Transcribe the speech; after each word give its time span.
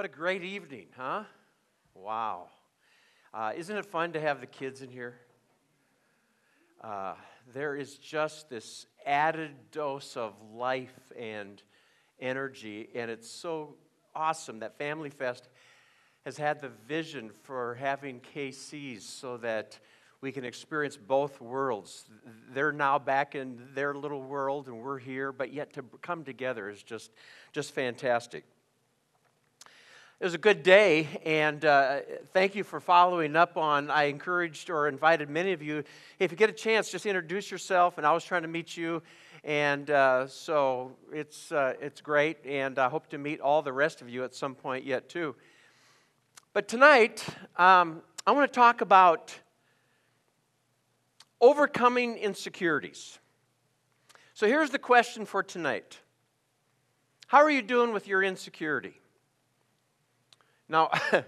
What 0.00 0.06
a 0.06 0.16
great 0.16 0.44
evening, 0.44 0.86
huh? 0.96 1.24
Wow. 1.92 2.46
Uh, 3.34 3.52
isn't 3.54 3.76
it 3.76 3.84
fun 3.84 4.14
to 4.14 4.20
have 4.22 4.40
the 4.40 4.46
kids 4.46 4.80
in 4.80 4.88
here? 4.88 5.18
Uh, 6.80 7.12
there 7.52 7.76
is 7.76 7.98
just 7.98 8.48
this 8.48 8.86
added 9.04 9.50
dose 9.72 10.16
of 10.16 10.32
life 10.54 11.12
and 11.18 11.62
energy, 12.18 12.88
and 12.94 13.10
it's 13.10 13.28
so 13.28 13.74
awesome 14.14 14.60
that 14.60 14.78
Family 14.78 15.10
Fest 15.10 15.50
has 16.24 16.38
had 16.38 16.62
the 16.62 16.70
vision 16.88 17.30
for 17.42 17.74
having 17.74 18.20
KCs 18.20 19.02
so 19.02 19.36
that 19.36 19.78
we 20.22 20.32
can 20.32 20.46
experience 20.46 20.96
both 20.96 21.42
worlds. 21.42 22.06
They're 22.54 22.72
now 22.72 22.98
back 22.98 23.34
in 23.34 23.68
their 23.74 23.92
little 23.94 24.22
world, 24.22 24.66
and 24.66 24.80
we're 24.80 24.98
here, 24.98 25.30
but 25.30 25.52
yet 25.52 25.74
to 25.74 25.82
come 26.00 26.24
together 26.24 26.70
is 26.70 26.82
just, 26.82 27.10
just 27.52 27.74
fantastic. 27.74 28.44
It 30.20 30.24
was 30.24 30.34
a 30.34 30.38
good 30.38 30.62
day, 30.62 31.08
and 31.24 31.64
uh, 31.64 32.00
thank 32.34 32.54
you 32.54 32.62
for 32.62 32.78
following 32.78 33.36
up 33.36 33.56
on. 33.56 33.90
I 33.90 34.04
encouraged 34.04 34.68
or 34.68 34.86
invited 34.86 35.30
many 35.30 35.52
of 35.52 35.62
you, 35.62 35.82
if 36.18 36.30
you 36.30 36.36
get 36.36 36.50
a 36.50 36.52
chance, 36.52 36.90
just 36.90 37.06
introduce 37.06 37.50
yourself. 37.50 37.96
And 37.96 38.06
I 38.06 38.12
was 38.12 38.22
trying 38.22 38.42
to 38.42 38.48
meet 38.48 38.76
you, 38.76 39.02
and 39.44 39.88
uh, 39.88 40.26
so 40.26 40.92
it's 41.10 41.50
uh, 41.52 41.72
it's 41.80 42.02
great, 42.02 42.36
and 42.44 42.78
I 42.78 42.90
hope 42.90 43.08
to 43.08 43.16
meet 43.16 43.40
all 43.40 43.62
the 43.62 43.72
rest 43.72 44.02
of 44.02 44.10
you 44.10 44.22
at 44.22 44.34
some 44.34 44.54
point 44.54 44.84
yet 44.84 45.08
too. 45.08 45.36
But 46.52 46.68
tonight, 46.68 47.24
um, 47.56 48.02
I 48.26 48.32
want 48.32 48.52
to 48.52 48.54
talk 48.54 48.82
about 48.82 49.34
overcoming 51.40 52.18
insecurities. 52.18 53.18
So 54.34 54.46
here's 54.46 54.68
the 54.68 54.78
question 54.78 55.24
for 55.24 55.42
tonight: 55.42 55.96
How 57.28 57.38
are 57.38 57.50
you 57.50 57.62
doing 57.62 57.94
with 57.94 58.06
your 58.06 58.22
insecurity? 58.22 59.00
Now, 60.70 60.88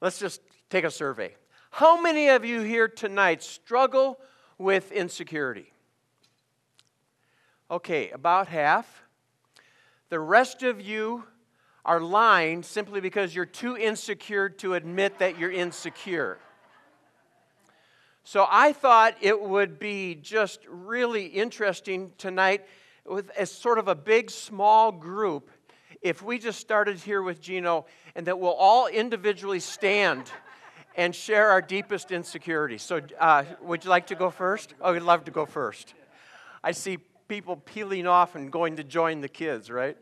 let's 0.00 0.18
just 0.18 0.40
take 0.68 0.84
a 0.84 0.90
survey. 0.90 1.34
How 1.70 2.00
many 2.00 2.28
of 2.28 2.44
you 2.44 2.62
here 2.62 2.88
tonight 2.88 3.42
struggle 3.42 4.18
with 4.58 4.90
insecurity? 4.90 5.72
Okay, 7.70 8.10
about 8.10 8.48
half. 8.48 9.04
The 10.08 10.18
rest 10.18 10.64
of 10.64 10.80
you 10.80 11.24
are 11.84 12.00
lying 12.00 12.64
simply 12.64 13.00
because 13.00 13.34
you're 13.34 13.46
too 13.46 13.76
insecure 13.76 14.48
to 14.48 14.74
admit 14.74 15.20
that 15.20 15.38
you're 15.38 15.52
insecure. 15.52 16.38
So 18.24 18.48
I 18.50 18.72
thought 18.72 19.14
it 19.20 19.40
would 19.40 19.78
be 19.78 20.16
just 20.16 20.58
really 20.68 21.26
interesting 21.26 22.12
tonight 22.18 22.66
with 23.04 23.30
as 23.30 23.52
sort 23.52 23.78
of 23.78 23.86
a 23.86 23.94
big 23.94 24.28
small 24.28 24.90
group 24.90 25.50
if 26.02 26.22
we 26.22 26.38
just 26.38 26.60
started 26.60 26.98
here 26.98 27.22
with 27.22 27.40
Gino 27.40 27.86
and 28.14 28.26
that 28.26 28.38
we'll 28.38 28.52
all 28.52 28.86
individually 28.86 29.60
stand 29.60 30.30
and 30.96 31.14
share 31.14 31.50
our 31.50 31.60
deepest 31.60 32.10
insecurities. 32.10 32.82
So, 32.82 33.00
uh, 33.18 33.44
would 33.60 33.84
you 33.84 33.90
like 33.90 34.06
to 34.08 34.14
go 34.14 34.30
first? 34.30 34.74
Oh, 34.80 34.94
I'd 34.94 35.02
love 35.02 35.24
to 35.24 35.30
go 35.30 35.44
first. 35.44 35.94
I 36.64 36.72
see 36.72 36.98
people 37.28 37.56
peeling 37.56 38.06
off 38.06 38.34
and 38.34 38.50
going 38.50 38.76
to 38.76 38.84
join 38.84 39.20
the 39.20 39.28
kids, 39.28 39.70
right? 39.70 39.96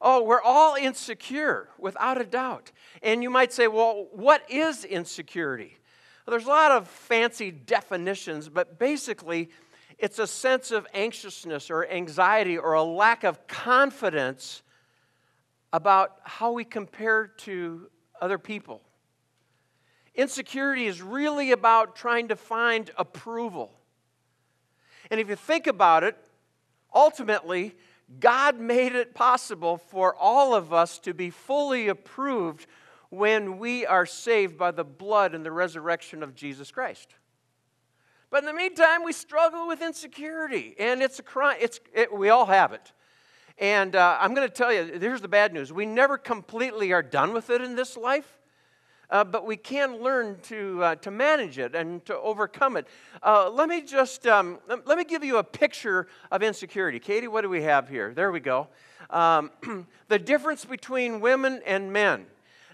Oh, 0.00 0.22
we're 0.22 0.42
all 0.42 0.74
insecure, 0.74 1.68
without 1.78 2.20
a 2.20 2.24
doubt. 2.24 2.72
And 3.02 3.22
you 3.22 3.30
might 3.30 3.52
say, 3.52 3.66
well, 3.68 4.08
what 4.12 4.42
is 4.50 4.84
insecurity? 4.84 5.78
Well, 6.26 6.32
there's 6.32 6.46
a 6.46 6.50
lot 6.50 6.72
of 6.72 6.88
fancy 6.88 7.50
definitions, 7.50 8.48
but 8.48 8.78
basically, 8.78 9.48
it's 9.98 10.18
a 10.18 10.26
sense 10.26 10.70
of 10.70 10.86
anxiousness 10.92 11.70
or 11.70 11.88
anxiety 11.88 12.58
or 12.58 12.74
a 12.74 12.82
lack 12.82 13.24
of 13.24 13.46
confidence 13.46 14.62
about 15.72 16.18
how 16.22 16.52
we 16.52 16.64
compare 16.64 17.26
to 17.26 17.90
other 18.20 18.38
people. 18.38 18.80
Insecurity 20.14 20.86
is 20.86 21.02
really 21.02 21.52
about 21.52 21.96
trying 21.96 22.28
to 22.28 22.36
find 22.36 22.90
approval. 22.96 23.72
And 25.10 25.20
if 25.20 25.28
you 25.28 25.36
think 25.36 25.66
about 25.66 26.04
it, 26.04 26.16
ultimately, 26.94 27.76
God 28.20 28.58
made 28.58 28.94
it 28.94 29.14
possible 29.14 29.76
for 29.76 30.14
all 30.14 30.54
of 30.54 30.72
us 30.72 30.98
to 31.00 31.12
be 31.12 31.30
fully 31.30 31.88
approved 31.88 32.66
when 33.10 33.58
we 33.58 33.84
are 33.84 34.06
saved 34.06 34.56
by 34.56 34.70
the 34.70 34.84
blood 34.84 35.34
and 35.34 35.44
the 35.44 35.52
resurrection 35.52 36.22
of 36.22 36.34
Jesus 36.34 36.70
Christ. 36.70 37.14
But 38.30 38.40
in 38.40 38.46
the 38.46 38.52
meantime, 38.52 39.04
we 39.04 39.12
struggle 39.12 39.68
with 39.68 39.82
insecurity, 39.82 40.74
and 40.78 41.02
it's 41.02 41.18
a 41.18 41.22
crime. 41.22 41.58
It's, 41.60 41.78
it, 41.94 42.12
we 42.12 42.28
all 42.28 42.46
have 42.46 42.72
it. 42.72 42.92
And 43.58 43.96
uh, 43.96 44.18
I'm 44.20 44.34
going 44.34 44.46
to 44.46 44.52
tell 44.52 44.72
you 44.72 44.98
here's 45.00 45.22
the 45.22 45.28
bad 45.28 45.52
news 45.52 45.72
we 45.72 45.86
never 45.86 46.18
completely 46.18 46.92
are 46.92 47.02
done 47.02 47.32
with 47.32 47.50
it 47.50 47.60
in 47.60 47.74
this 47.76 47.96
life. 47.96 48.38
Uh, 49.08 49.22
but 49.22 49.46
we 49.46 49.56
can 49.56 50.02
learn 50.02 50.36
to, 50.42 50.82
uh, 50.82 50.94
to 50.96 51.12
manage 51.12 51.58
it 51.58 51.76
and 51.76 52.04
to 52.04 52.16
overcome 52.18 52.76
it. 52.76 52.88
Uh, 53.22 53.48
let 53.48 53.68
me 53.68 53.80
just 53.80 54.26
um, 54.26 54.58
let 54.66 54.98
me 54.98 55.04
give 55.04 55.22
you 55.22 55.36
a 55.36 55.44
picture 55.44 56.08
of 56.32 56.42
insecurity. 56.42 56.98
Katie, 56.98 57.28
what 57.28 57.42
do 57.42 57.48
we 57.48 57.62
have 57.62 57.88
here? 57.88 58.12
There 58.12 58.32
we 58.32 58.40
go. 58.40 58.66
Um, 59.10 59.52
the 60.08 60.18
difference 60.18 60.64
between 60.64 61.20
women 61.20 61.62
and 61.64 61.92
men. 61.92 62.26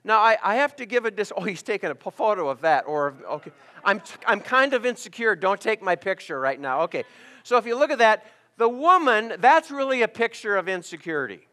Now, 0.05 0.21
I, 0.21 0.37
I 0.43 0.55
have 0.57 0.75
to 0.77 0.87
give 0.87 1.05
a 1.05 1.11
dis. 1.11 1.33
Oh, 1.37 1.43
he's 1.43 1.63
taking 1.63 1.91
a 1.91 1.95
photo 1.95 2.49
of 2.49 2.63
that. 2.63 2.87
Or 2.87 3.15
okay, 3.29 3.53
I'm 3.85 4.01
I'm 4.27 4.41
kind 4.41 4.73
of 4.73 4.87
insecure. 4.87 5.37
Don't 5.37 5.61
take 5.61 5.83
my 5.83 5.97
picture 5.97 6.41
right 6.41 6.59
now. 6.59 6.81
Okay, 6.83 7.05
so 7.43 7.59
if 7.59 7.67
you 7.67 7.79
look 7.79 7.91
at 7.91 7.99
that, 7.99 8.25
the 8.57 8.69
woman, 8.69 9.35
that's 9.39 9.71
really 9.71 10.03
a 10.03 10.09
picture 10.09 10.57
of 10.57 10.69
insecurity. 10.69 11.47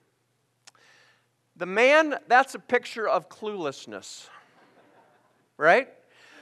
The 1.56 1.66
man, 1.66 2.16
that's 2.28 2.56
a 2.56 2.60
picture 2.60 3.08
of 3.08 3.30
cluelessness. 3.30 4.28
Right? 5.58 5.90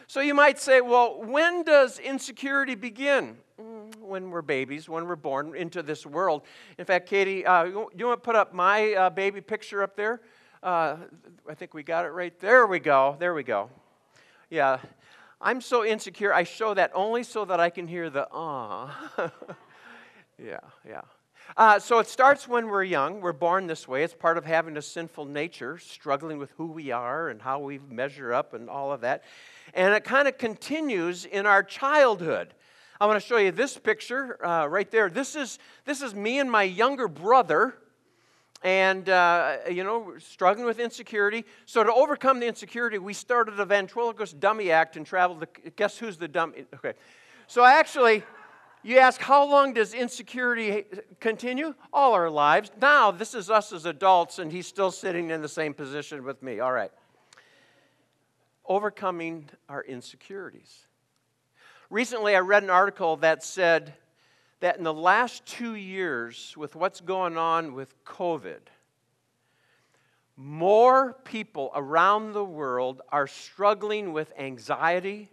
So 0.05 0.21
you 0.21 0.33
might 0.33 0.59
say, 0.59 0.79
well, 0.81 1.21
when 1.21 1.63
does 1.63 1.99
insecurity 1.99 2.75
begin? 2.75 3.37
Mm, 3.59 3.95
when 3.99 4.29
we're 4.29 4.43
babies, 4.43 4.87
when 4.87 5.07
we're 5.07 5.15
born 5.15 5.55
into 5.55 5.81
this 5.81 6.05
world. 6.05 6.43
In 6.77 6.85
fact, 6.85 7.09
Katie, 7.09 7.45
uh, 7.45 7.63
you, 7.63 8.07
want 8.07 8.21
to 8.21 8.25
put 8.25 8.35
up 8.35 8.53
my 8.53 8.93
uh, 8.93 9.09
baby 9.09 9.41
picture 9.41 9.81
up 9.81 9.95
there? 9.95 10.21
Uh, 10.61 10.97
I 11.49 11.55
think 11.55 11.73
we 11.73 11.81
got 11.81 12.05
it 12.05 12.09
right. 12.09 12.37
There 12.39 12.67
we 12.67 12.79
go. 12.79 13.15
There 13.19 13.33
we 13.33 13.43
go. 13.43 13.69
Yeah. 14.49 14.79
I'm 15.41 15.61
so 15.61 15.83
insecure, 15.85 16.33
I 16.33 16.43
show 16.43 16.73
that 16.73 16.91
only 16.95 17.23
so 17.23 17.45
that 17.45 17.59
I 17.59 17.69
can 17.69 17.87
hear 17.87 18.09
the 18.09 18.27
ah. 18.31 18.95
Yeah, 20.43 20.59
yeah. 20.87 21.01
Uh, 21.55 21.79
so 21.79 21.99
it 21.99 22.07
starts 22.07 22.47
when 22.47 22.67
we're 22.67 22.83
young. 22.83 23.21
We're 23.21 23.31
born 23.31 23.67
this 23.67 23.87
way. 23.87 24.03
It's 24.03 24.13
part 24.13 24.37
of 24.37 24.45
having 24.45 24.75
a 24.77 24.81
sinful 24.81 25.25
nature, 25.25 25.77
struggling 25.77 26.37
with 26.37 26.51
who 26.51 26.67
we 26.67 26.91
are 26.91 27.29
and 27.29 27.41
how 27.41 27.59
we 27.59 27.79
measure 27.89 28.33
up 28.33 28.53
and 28.53 28.69
all 28.69 28.91
of 28.91 29.01
that. 29.01 29.23
And 29.73 29.93
it 29.93 30.03
kind 30.03 30.27
of 30.27 30.37
continues 30.37 31.25
in 31.25 31.45
our 31.45 31.63
childhood. 31.63 32.53
I 32.99 33.05
want 33.05 33.21
to 33.21 33.25
show 33.25 33.37
you 33.37 33.51
this 33.51 33.77
picture 33.77 34.43
uh, 34.45 34.67
right 34.67 34.89
there. 34.89 35.09
This 35.09 35.35
is, 35.35 35.59
this 35.85 36.01
is 36.01 36.13
me 36.13 36.39
and 36.39 36.51
my 36.51 36.63
younger 36.63 37.07
brother, 37.07 37.75
and, 38.63 39.07
uh, 39.07 39.57
you 39.69 39.83
know, 39.83 40.15
struggling 40.17 40.65
with 40.65 40.79
insecurity. 40.79 41.45
So, 41.65 41.83
to 41.83 41.93
overcome 41.93 42.39
the 42.39 42.47
insecurity, 42.47 42.97
we 42.97 43.13
started 43.13 43.59
a 43.59 43.65
ventriloquist 43.65 44.39
dummy 44.39 44.71
act 44.71 44.97
and 44.97 45.05
traveled 45.05 45.41
to 45.41 45.69
guess 45.71 45.99
who's 45.99 46.17
the 46.17 46.27
dummy? 46.27 46.65
Okay. 46.73 46.93
So, 47.45 47.63
I 47.63 47.73
actually, 47.73 48.23
you 48.91 48.99
ask, 48.99 49.19
how 49.19 49.43
long 49.43 49.73
does 49.73 49.93
insecurity 49.93 50.85
continue? 51.19 51.73
All 51.91 52.13
our 52.13 52.29
lives. 52.29 52.71
Now, 52.81 53.11
this 53.11 53.33
is 53.33 53.49
us 53.49 53.73
as 53.73 53.85
adults, 53.85 54.39
and 54.39 54.51
he's 54.51 54.67
still 54.67 54.91
sitting 54.91 55.29
in 55.29 55.41
the 55.41 55.49
same 55.49 55.73
position 55.73 56.23
with 56.23 56.41
me. 56.41 56.59
All 56.59 56.71
right. 56.71 56.91
Overcoming 58.65 59.49
our 59.67 59.83
insecurities. 59.83 60.85
Recently, 61.89 62.35
I 62.35 62.39
read 62.39 62.63
an 62.63 62.69
article 62.69 63.17
that 63.17 63.43
said 63.43 63.93
that 64.59 64.77
in 64.77 64.83
the 64.83 64.93
last 64.93 65.45
two 65.45 65.75
years, 65.75 66.53
with 66.57 66.75
what's 66.75 67.01
going 67.01 67.37
on 67.37 67.73
with 67.73 67.93
COVID, 68.05 68.59
more 70.35 71.13
people 71.23 71.71
around 71.75 72.33
the 72.33 72.43
world 72.43 73.01
are 73.09 73.27
struggling 73.27 74.13
with 74.13 74.31
anxiety 74.37 75.29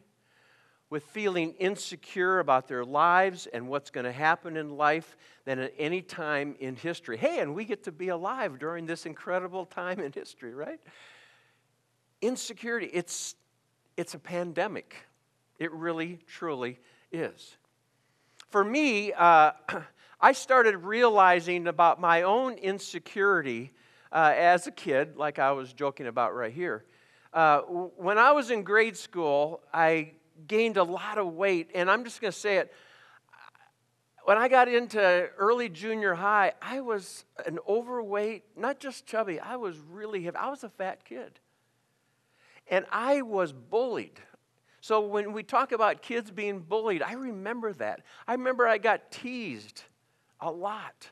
with 0.95 1.03
feeling 1.03 1.55
insecure 1.59 2.39
about 2.39 2.69
their 2.69 2.85
lives 2.85 3.49
and 3.53 3.67
what's 3.67 3.91
going 3.91 4.05
to 4.05 4.13
happen 4.13 4.57
in 4.57 4.77
life 4.77 5.17
than 5.45 5.59
at 5.59 5.75
any 5.77 6.01
time 6.01 6.55
in 6.61 6.77
history. 6.77 7.17
Hey, 7.17 7.41
and 7.41 7.53
we 7.53 7.65
get 7.65 7.83
to 7.83 7.91
be 7.91 8.11
alive 8.11 8.61
during 8.61 8.87
this 8.87 9.05
incredible 9.05 9.67
time 9.67 9.99
in 9.99 10.13
history, 10.13 10.55
right? 10.55 10.79
Insecurity, 12.23 12.87
it's, 12.93 13.35
it's 13.97 14.15
a 14.15 14.21
pandemic. 14.21 14.95
It 15.59 15.73
really, 15.73 16.21
truly 16.29 16.79
is. 17.11 17.57
For 18.51 18.63
me, 18.63 19.13
uh, 19.15 19.51
I 20.21 20.31
started 20.31 20.77
realizing 20.77 21.67
about 21.67 22.01
my 22.01 22.23
own 22.23 22.53
insecurity 22.53 23.73
uh, 24.13 24.33
as 24.37 24.69
a 24.69 24.71
kid, 24.71 25.17
like 25.17 25.41
I 25.41 25.51
was 25.51 25.73
joking 25.73 26.07
about 26.07 26.37
right 26.37 26.53
here. 26.53 26.85
Uh, 27.33 27.63
when 27.63 28.17
I 28.17 28.31
was 28.31 28.53
in 28.53 28.63
grade 28.63 28.97
school, 28.97 29.61
I 29.73 30.13
gained 30.47 30.77
a 30.77 30.85
lot 30.85 31.19
of 31.19 31.35
weight. 31.35 31.71
And 31.75 31.91
I'm 31.91 32.05
just 32.05 32.21
going 32.21 32.33
to 32.33 32.39
say 32.39 32.59
it 32.59 32.73
when 34.25 34.39
I 34.39 34.49
got 34.49 34.69
into 34.69 35.29
early 35.39 35.69
junior 35.69 36.15
high, 36.15 36.53
I 36.63 36.81
was 36.81 37.25
an 37.47 37.59
overweight, 37.69 38.45
not 38.57 38.81
just 38.81 39.07
chubby, 39.07 39.39
I 39.39 39.57
was 39.57 39.77
really 39.79 40.23
heavy. 40.25 40.37
I 40.37 40.49
was 40.49 40.65
a 40.65 40.71
fat 40.71 41.05
kid. 41.05 41.41
And 42.69 42.87
I 42.91 43.21
was 43.21 43.53
bullied. 43.53 44.19
So 44.81 45.01
when 45.01 45.33
we 45.33 45.43
talk 45.43 45.73
about 45.73 46.01
kids 46.01 46.31
being 46.31 46.61
bullied, 46.61 47.03
I 47.03 47.13
remember 47.13 47.73
that. 47.75 48.01
I 48.27 48.33
remember 48.33 48.67
I 48.67 48.79
got 48.79 49.11
teased 49.11 49.83
a 50.41 50.51
lot. 50.51 51.11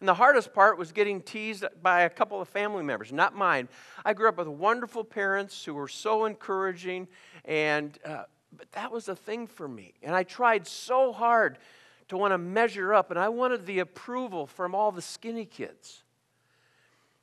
And 0.00 0.08
the 0.08 0.14
hardest 0.14 0.52
part 0.52 0.76
was 0.76 0.92
getting 0.92 1.22
teased 1.22 1.64
by 1.82 2.02
a 2.02 2.10
couple 2.10 2.40
of 2.40 2.48
family 2.48 2.82
members, 2.82 3.10
not 3.10 3.34
mine. 3.34 3.68
I 4.04 4.12
grew 4.12 4.28
up 4.28 4.36
with 4.36 4.48
wonderful 4.48 5.02
parents 5.02 5.64
who 5.64 5.72
were 5.72 5.88
so 5.88 6.26
encouraging, 6.26 7.08
and 7.46 7.98
uh, 8.04 8.24
but 8.56 8.70
that 8.72 8.92
was 8.92 9.08
a 9.08 9.16
thing 9.16 9.46
for 9.46 9.68
me. 9.68 9.94
And 10.02 10.14
I 10.14 10.22
tried 10.22 10.66
so 10.66 11.12
hard 11.12 11.58
to 12.08 12.16
want 12.16 12.32
to 12.32 12.38
measure 12.38 12.92
up, 12.94 13.10
and 13.10 13.18
I 13.18 13.28
wanted 13.28 13.66
the 13.66 13.78
approval 13.78 14.46
from 14.46 14.74
all 14.74 14.92
the 14.92 15.02
skinny 15.02 15.44
kids. 15.44 16.02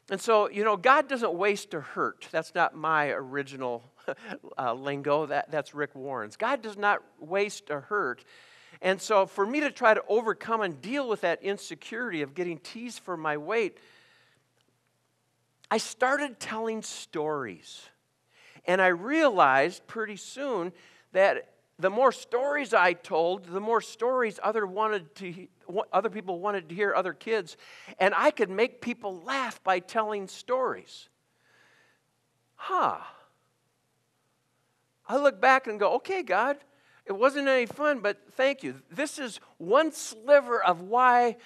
And 0.09 0.19
so, 0.19 0.49
you 0.49 0.63
know, 0.63 0.75
God 0.75 1.07
doesn't 1.07 1.33
waste 1.33 1.73
or 1.73 1.81
hurt. 1.81 2.27
That's 2.31 2.53
not 2.53 2.75
my 2.75 3.09
original 3.09 3.83
uh, 4.57 4.73
lingo. 4.73 5.27
That, 5.27 5.51
that's 5.51 5.73
Rick 5.73 5.95
Warren's. 5.95 6.35
God 6.35 6.61
does 6.61 6.77
not 6.77 7.01
waste 7.19 7.69
or 7.69 7.81
hurt. 7.81 8.25
And 8.81 9.01
so, 9.01 9.25
for 9.25 9.45
me 9.45 9.59
to 9.59 9.71
try 9.71 9.93
to 9.93 10.03
overcome 10.07 10.61
and 10.61 10.81
deal 10.81 11.07
with 11.07 11.21
that 11.21 11.43
insecurity 11.43 12.23
of 12.23 12.33
getting 12.33 12.57
teased 12.57 12.99
for 12.99 13.15
my 13.15 13.37
weight, 13.37 13.77
I 15.69 15.77
started 15.77 16.39
telling 16.39 16.81
stories. 16.81 17.87
And 18.65 18.81
I 18.81 18.87
realized 18.87 19.87
pretty 19.87 20.17
soon 20.17 20.73
that 21.13 21.49
the 21.79 21.89
more 21.89 22.11
stories 22.11 22.73
I 22.73 22.93
told, 22.93 23.45
the 23.45 23.59
more 23.59 23.81
stories 23.81 24.39
other 24.43 24.67
wanted 24.67 25.13
to 25.15 25.47
other 25.91 26.09
people 26.09 26.39
wanted 26.39 26.69
to 26.69 26.75
hear 26.75 26.93
other 26.93 27.13
kids, 27.13 27.57
and 27.97 28.13
I 28.15 28.31
could 28.31 28.49
make 28.49 28.81
people 28.81 29.21
laugh 29.21 29.63
by 29.63 29.79
telling 29.79 30.27
stories. 30.27 31.09
Huh. 32.55 32.97
I 35.07 35.17
look 35.17 35.41
back 35.41 35.67
and 35.67 35.79
go, 35.79 35.95
okay, 35.95 36.23
God, 36.23 36.57
it 37.05 37.13
wasn't 37.13 37.47
any 37.47 37.65
fun, 37.65 37.99
but 37.99 38.17
thank 38.33 38.63
you. 38.63 38.81
This 38.91 39.17
is 39.17 39.39
one 39.57 39.91
sliver 39.91 40.63
of 40.63 40.81
why 40.81 41.37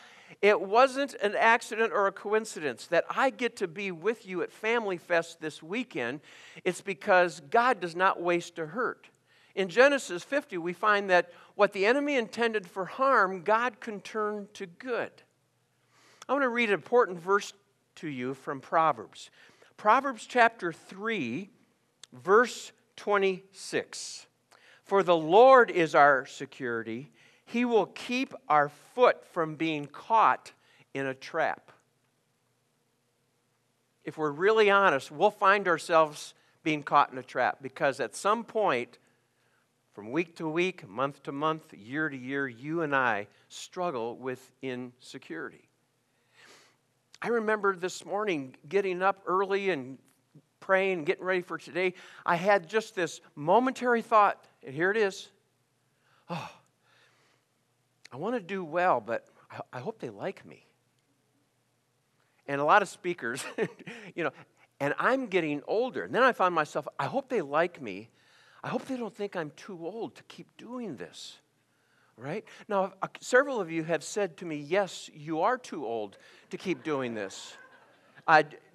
it 0.41 0.59
wasn't 0.59 1.13
an 1.15 1.35
accident 1.35 1.93
or 1.93 2.07
a 2.07 2.11
coincidence 2.11 2.87
that 2.87 3.05
I 3.09 3.29
get 3.29 3.55
to 3.57 3.67
be 3.67 3.91
with 3.91 4.27
you 4.27 4.41
at 4.41 4.51
Family 4.51 4.97
Fest 4.97 5.39
this 5.39 5.63
weekend. 5.63 6.19
It's 6.63 6.81
because 6.81 7.41
God 7.49 7.79
does 7.79 7.95
not 7.95 8.21
waste 8.21 8.59
a 8.59 8.65
hurt. 8.65 9.07
In 9.55 9.69
Genesis 9.69 10.23
50, 10.23 10.57
we 10.57 10.73
find 10.73 11.09
that 11.09 11.31
what 11.55 11.71
the 11.71 11.85
enemy 11.85 12.17
intended 12.17 12.67
for 12.67 12.85
harm, 12.85 13.41
God 13.41 13.79
can 13.79 14.01
turn 14.01 14.47
to 14.53 14.65
good. 14.65 15.11
I 16.27 16.33
want 16.33 16.43
to 16.43 16.49
read 16.49 16.69
an 16.69 16.75
important 16.75 17.19
verse 17.19 17.53
to 17.95 18.09
you 18.09 18.33
from 18.33 18.59
Proverbs. 18.59 19.29
Proverbs 19.77 20.25
chapter 20.27 20.73
3, 20.73 21.49
verse 22.11 22.73
26. 22.97 24.27
For 24.83 25.03
the 25.03 25.15
Lord 25.15 25.71
is 25.71 25.95
our 25.95 26.25
security, 26.25 27.11
He 27.45 27.63
will 27.63 27.87
keep 27.87 28.33
our 28.49 28.69
foot 28.93 29.25
from 29.25 29.55
being 29.55 29.85
caught 29.85 30.51
in 30.93 31.05
a 31.05 31.13
trap. 31.13 31.71
If 34.03 34.17
we're 34.17 34.31
really 34.31 34.69
honest, 34.69 35.11
we'll 35.11 35.31
find 35.31 35.67
ourselves 35.67 36.33
being 36.63 36.83
caught 36.83 37.11
in 37.11 37.17
a 37.17 37.23
trap 37.23 37.59
because 37.61 37.99
at 37.99 38.15
some 38.15 38.43
point, 38.43 38.97
from 39.95 40.11
week 40.11 40.35
to 40.35 40.49
week, 40.49 40.85
month 40.89 41.23
to 41.23 41.31
month, 41.31 41.73
year 41.73 42.09
to 42.09 42.17
year, 42.17 42.49
you 42.49 42.81
and 42.81 42.93
I 42.93 43.27
struggle 43.47 44.17
with 44.17 44.51
insecurity. 44.61 45.69
I 47.21 47.29
remember 47.29 47.77
this 47.77 48.03
morning 48.03 48.57
getting 48.67 49.01
up 49.01 49.23
early 49.25 49.69
and 49.69 49.97
praying, 50.59 51.05
getting 51.05 51.23
ready 51.23 51.39
for 51.39 51.57
today. 51.57 51.93
I 52.25 52.35
had 52.35 52.67
just 52.67 52.93
this 52.93 53.21
momentary 53.35 54.01
thought, 54.01 54.43
and 54.63 54.75
here 54.75 54.91
it 54.91 54.97
is. 54.97 55.29
Oh, 56.29 56.51
I 58.11 58.17
want 58.17 58.35
to 58.35 58.41
do 58.41 58.65
well, 58.65 58.99
but 58.99 59.27
I, 59.71 59.79
hope 59.79 59.99
they 59.99 60.09
like 60.09 60.45
me. 60.45 60.67
And 62.47 62.59
a 62.59 62.65
lot 62.65 62.81
of 62.81 62.89
speakers, 62.89 63.45
you 64.15 64.25
know, 64.25 64.31
and 64.81 64.93
I'm 64.99 65.27
getting 65.27 65.61
older. 65.67 66.03
And 66.03 66.13
then 66.13 66.23
I 66.23 66.33
found 66.33 66.53
myself, 66.53 66.85
I 66.99 67.05
hope 67.05 67.29
they 67.29 67.41
like 67.41 67.81
me, 67.81 68.09
I 68.65 68.69
hope 68.69 68.85
they 68.85 68.97
don't 68.97 69.13
think 69.13 69.35
I'm 69.35 69.51
too 69.51 69.77
old 69.85 70.15
to 70.15 70.23
keep 70.23 70.47
doing 70.57 70.95
this. 70.95 71.37
Right? 72.17 72.43
Now, 72.67 72.93
several 73.21 73.61
of 73.61 73.69
you 73.69 73.83
have 73.83 74.03
said 74.03 74.37
to 74.37 74.45
me, 74.45 74.55
yes, 74.55 75.07
you 75.13 75.41
are 75.41 75.55
too 75.55 75.85
old 75.85 76.17
to 76.49 76.57
keep 76.57 76.83
doing 76.83 77.13
this. 77.13 77.53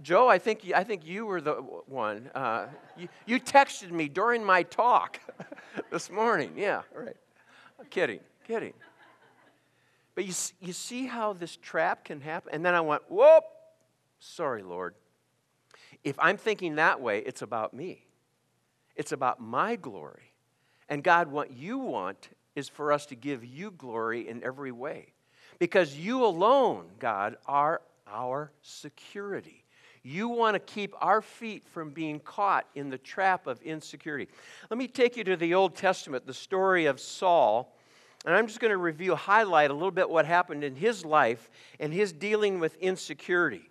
Joe, 0.01 0.29
I 0.29 0.39
think, 0.39 0.71
I 0.77 0.85
think 0.85 1.05
you 1.05 1.27
were 1.27 1.41
the 1.41 1.55
one. 1.55 2.31
Uh, 2.37 2.69
you, 2.97 3.09
you, 3.27 3.41
texted 3.41 3.91
me 3.91 4.09
during 4.09 4.45
my 4.45 4.63
talk 4.63 5.19
this 5.91 6.09
morning. 6.09 6.53
Yeah, 6.57 6.83
right. 6.95 7.17
Kidding, 7.89 8.21
kidding. 8.47 8.75
But 10.15 10.25
you, 10.25 10.35
you 10.61 10.73
see 10.73 11.07
how 11.07 11.33
this 11.33 11.57
trap 11.57 12.05
can 12.05 12.21
happen? 12.21 12.51
And 12.53 12.65
then 12.65 12.75
I 12.75 12.81
went, 12.81 13.11
whoop, 13.11 13.43
sorry, 14.21 14.63
Lord. 14.63 14.95
If 16.05 16.17
I'm 16.21 16.37
thinking 16.37 16.77
that 16.77 17.01
way, 17.01 17.25
it's 17.27 17.43
about 17.43 17.75
me. 17.75 18.05
It's 18.97 19.13
about 19.13 19.41
my 19.41 19.77
glory. 19.77 20.33
And 20.89 21.05
God, 21.05 21.29
what 21.29 21.53
you 21.53 21.79
want 21.79 22.29
is 22.57 22.69
for 22.69 22.93
us 22.93 23.07
to 23.07 23.15
give 23.15 23.45
you 23.45 23.71
glory 23.71 24.29
in 24.29 24.43
every 24.43 24.73
way. 24.73 25.13
Because 25.59 25.97
you 25.97 26.25
alone, 26.25 26.87
God, 26.99 27.37
are 27.47 27.81
our 28.07 28.51
security. 28.63 29.65
You 30.03 30.29
want 30.29 30.55
to 30.55 30.59
keep 30.59 30.95
our 31.01 31.21
feet 31.21 31.65
from 31.69 31.91
being 31.91 32.21
caught 32.21 32.67
in 32.75 32.89
the 32.89 32.99
trap 32.99 33.47
of 33.47 33.61
insecurity. 33.63 34.29
Let 34.71 34.79
me 34.79 34.89
take 34.89 35.17
you 35.17 35.25
to 35.25 35.37
the 35.37 35.55
Old 35.55 35.77
Testament, 35.77 36.27
the 36.27 36.35
story 36.35 36.87
of 36.87 36.99
Saul. 36.99 37.77
And 38.25 38.35
I'm 38.35 38.47
just 38.47 38.61
going 38.61 38.71
to 38.71 38.79
review, 38.79 39.15
highlight 39.15 39.71
a 39.71 39.75
little 39.75 39.91
bit 39.91 40.09
what 40.09 40.27
happened 40.27 40.65
in 40.65 40.75
his 40.75 41.05
life 41.05 41.51
and 41.79 41.93
his 41.93 42.13
dealing 42.13 42.61
with 42.61 42.77
insecurity. 42.77 43.70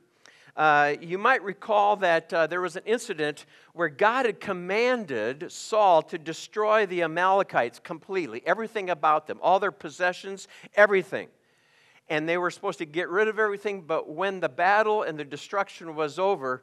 Uh, 0.59 0.97
you 0.99 1.17
might 1.17 1.41
recall 1.41 1.95
that 1.95 2.33
uh, 2.33 2.45
there 2.45 2.59
was 2.59 2.75
an 2.75 2.83
incident 2.85 3.45
where 3.71 3.87
God 3.87 4.25
had 4.25 4.41
commanded 4.41 5.49
Saul 5.49 6.01
to 6.01 6.17
destroy 6.17 6.85
the 6.85 7.03
Amalekites 7.03 7.79
completely, 7.79 8.43
everything 8.45 8.89
about 8.89 9.25
them, 9.25 9.39
all 9.41 9.61
their 9.61 9.71
possessions, 9.71 10.49
everything. 10.75 11.29
And 12.09 12.27
they 12.27 12.37
were 12.37 12.51
supposed 12.51 12.79
to 12.79 12.85
get 12.85 13.07
rid 13.07 13.29
of 13.29 13.39
everything, 13.39 13.83
but 13.83 14.09
when 14.09 14.41
the 14.41 14.49
battle 14.49 15.03
and 15.03 15.17
the 15.17 15.23
destruction 15.23 15.95
was 15.95 16.19
over, 16.19 16.61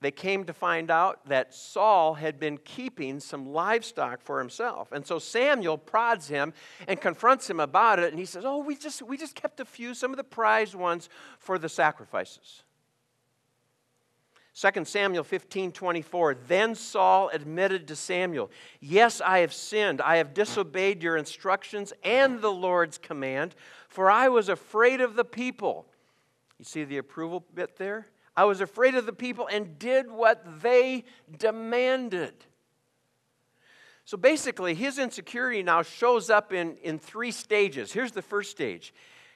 they 0.00 0.10
came 0.12 0.44
to 0.44 0.52
find 0.52 0.90
out 0.90 1.28
that 1.28 1.52
Saul 1.52 2.14
had 2.14 2.38
been 2.38 2.58
keeping 2.58 3.18
some 3.18 3.52
livestock 3.52 4.22
for 4.22 4.38
himself. 4.38 4.92
And 4.92 5.04
so 5.04 5.18
Samuel 5.18 5.76
prods 5.76 6.28
him 6.28 6.52
and 6.86 7.00
confronts 7.00 7.50
him 7.50 7.58
about 7.58 7.98
it. 7.98 8.10
And 8.10 8.18
he 8.18 8.24
says, 8.24 8.44
Oh, 8.44 8.58
we 8.58 8.76
just, 8.76 9.02
we 9.02 9.16
just 9.16 9.34
kept 9.34 9.58
a 9.58 9.64
few, 9.64 9.94
some 9.94 10.12
of 10.12 10.16
the 10.16 10.24
prized 10.24 10.76
ones 10.76 11.08
for 11.38 11.58
the 11.58 11.68
sacrifices. 11.68 12.62
2 14.54 14.84
Samuel 14.84 15.24
15 15.24 15.72
24. 15.72 16.36
Then 16.46 16.76
Saul 16.76 17.28
admitted 17.32 17.88
to 17.88 17.96
Samuel, 17.96 18.50
Yes, 18.80 19.20
I 19.20 19.40
have 19.40 19.52
sinned. 19.52 20.00
I 20.00 20.16
have 20.16 20.32
disobeyed 20.32 21.02
your 21.02 21.16
instructions 21.16 21.92
and 22.04 22.40
the 22.40 22.52
Lord's 22.52 22.98
command, 22.98 23.56
for 23.88 24.10
I 24.10 24.28
was 24.28 24.48
afraid 24.48 25.00
of 25.00 25.16
the 25.16 25.24
people. 25.24 25.86
You 26.58 26.64
see 26.64 26.84
the 26.84 26.98
approval 26.98 27.44
bit 27.54 27.78
there? 27.78 28.06
I 28.38 28.44
was 28.44 28.60
afraid 28.60 28.94
of 28.94 29.04
the 29.04 29.12
people 29.12 29.48
and 29.50 29.80
did 29.80 30.08
what 30.08 30.62
they 30.62 31.02
demanded. 31.40 32.34
So 34.04 34.16
basically, 34.16 34.76
his 34.76 35.00
insecurity 35.00 35.64
now 35.64 35.82
shows 35.82 36.30
up 36.30 36.52
in, 36.52 36.76
in 36.84 37.00
three 37.00 37.32
stages. 37.32 37.92
Here's 37.92 38.12
the 38.12 38.22
first 38.22 38.52
stage. 38.52 38.94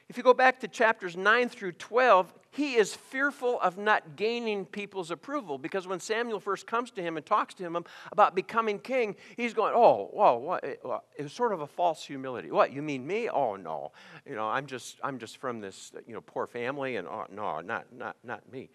If 0.09 0.17
you 0.17 0.23
go 0.23 0.35
back 0.35 0.61
to 0.61 0.69
chapters 0.69 1.17
9 1.17 1.49
through 1.49 1.73
12, 1.73 2.33
he 2.51 2.75
is 2.75 2.95
fearful 2.95 3.61
of 3.61 3.77
not 3.77 4.15
gaining 4.15 4.67
people's 4.67 5.11
approval 5.11 5.59
because 5.59 5.89
when 5.89 5.99
Samuel 5.99 6.39
first 6.39 6.69
comes 6.69 6.93
to 6.93 7.03
him 7.03 7.17
and 7.17 7.27
talks 7.27 7.55
to 7.55 7.65
him 7.65 7.77
about 8.13 8.37
becoming 8.37 8.79
king, 8.79 9.17
he's 9.37 9.53
going, 9.53 9.73
Oh, 9.75 10.11
whoa, 10.13 10.37
what? 10.37 10.63
It 10.63 10.81
was 11.21 11.33
sort 11.33 11.53
of 11.53 11.63
a 11.63 11.67
false 11.67 12.05
humility. 12.05 12.53
What, 12.53 12.73
you 12.73 12.83
mean 12.83 13.05
me? 13.05 13.29
Oh, 13.29 13.57
no. 13.57 13.91
You 14.25 14.37
know, 14.37 14.47
I'm 14.49 14.67
just, 14.67 14.99
I'm 15.03 15.19
just 15.19 15.39
from 15.39 15.61
this, 15.61 15.91
you 16.07 16.15
know, 16.15 16.21
poor 16.21 16.47
family, 16.47 16.97
and 16.97 17.09
oh, 17.09 17.25
no, 17.33 17.61
not, 17.63 17.87
not, 17.93 18.17
not 18.23 18.53
me. 18.53 18.71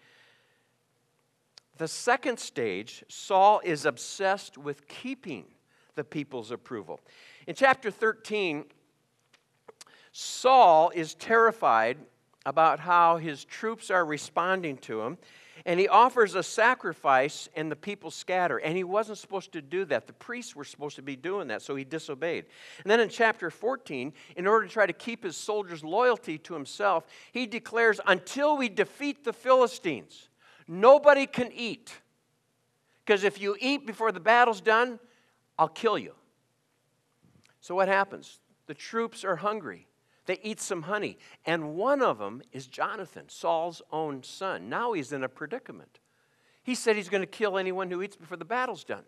The 1.78 1.88
second 1.88 2.38
stage, 2.38 3.04
Saul 3.08 3.60
is 3.64 3.86
obsessed 3.86 4.58
with 4.58 4.88
keeping 4.88 5.44
the 5.94 6.04
people's 6.04 6.50
approval. 6.50 7.00
In 7.46 7.54
chapter 7.54 7.90
13, 7.90 8.64
Saul 10.10 10.90
is 10.92 11.14
terrified 11.14 11.98
about 12.44 12.80
how 12.80 13.18
his 13.18 13.44
troops 13.44 13.90
are 13.90 14.04
responding 14.04 14.76
to 14.78 15.02
him. 15.02 15.18
And 15.66 15.78
he 15.78 15.88
offers 15.88 16.34
a 16.34 16.42
sacrifice, 16.42 17.48
and 17.54 17.70
the 17.70 17.76
people 17.76 18.10
scatter. 18.10 18.58
And 18.58 18.76
he 18.76 18.84
wasn't 18.84 19.18
supposed 19.18 19.52
to 19.52 19.60
do 19.60 19.84
that. 19.86 20.06
The 20.06 20.12
priests 20.12 20.56
were 20.56 20.64
supposed 20.64 20.96
to 20.96 21.02
be 21.02 21.16
doing 21.16 21.48
that, 21.48 21.62
so 21.62 21.76
he 21.76 21.84
disobeyed. 21.84 22.46
And 22.82 22.90
then 22.90 23.00
in 23.00 23.08
chapter 23.08 23.50
14, 23.50 24.12
in 24.36 24.46
order 24.46 24.66
to 24.66 24.72
try 24.72 24.86
to 24.86 24.92
keep 24.92 25.24
his 25.24 25.36
soldiers' 25.36 25.84
loyalty 25.84 26.38
to 26.38 26.54
himself, 26.54 27.06
he 27.32 27.46
declares, 27.46 28.00
Until 28.06 28.56
we 28.56 28.68
defeat 28.68 29.24
the 29.24 29.32
Philistines, 29.32 30.27
nobody 30.68 31.26
can 31.26 31.50
eat. 31.52 31.92
Because 33.04 33.24
if 33.24 33.40
you 33.40 33.56
eat 33.58 33.86
before 33.86 34.12
the 34.12 34.20
battle's 34.20 34.60
done, 34.60 35.00
I'll 35.58 35.68
kill 35.68 35.98
you. 35.98 36.12
So 37.60 37.74
what 37.74 37.88
happens? 37.88 38.38
The 38.66 38.74
troops 38.74 39.24
are 39.24 39.36
hungry. 39.36 39.88
They 40.26 40.38
eat 40.42 40.60
some 40.60 40.82
honey. 40.82 41.18
And 41.46 41.74
one 41.74 42.02
of 42.02 42.18
them 42.18 42.42
is 42.52 42.66
Jonathan, 42.66 43.24
Saul's 43.28 43.80
own 43.90 44.22
son. 44.22 44.68
Now 44.68 44.92
he's 44.92 45.12
in 45.12 45.24
a 45.24 45.28
predicament. 45.28 46.00
He 46.62 46.74
said 46.74 46.96
he's 46.96 47.08
going 47.08 47.22
to 47.22 47.26
kill 47.26 47.56
anyone 47.56 47.90
who 47.90 48.02
eats 48.02 48.14
before 48.14 48.36
the 48.36 48.44
battle's 48.44 48.84
done. 48.84 49.04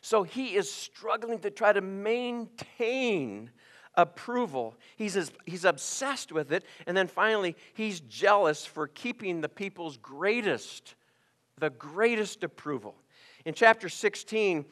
So 0.00 0.22
he 0.22 0.54
is 0.54 0.70
struggling 0.70 1.40
to 1.40 1.50
try 1.50 1.72
to 1.72 1.80
maintain 1.80 3.50
approval. 3.98 4.76
He's, 4.96 5.30
he's 5.44 5.66
obsessed 5.66 6.32
with 6.32 6.52
it. 6.52 6.64
And 6.86 6.96
then 6.96 7.08
finally, 7.08 7.56
he's 7.74 8.00
jealous 8.00 8.64
for 8.64 8.86
keeping 8.86 9.42
the 9.42 9.48
people's 9.48 9.98
greatest, 9.98 10.94
the 11.58 11.68
greatest 11.68 12.44
approval. 12.44 12.94
In 13.44 13.52
chapter 13.52 13.88
16, 13.90 14.64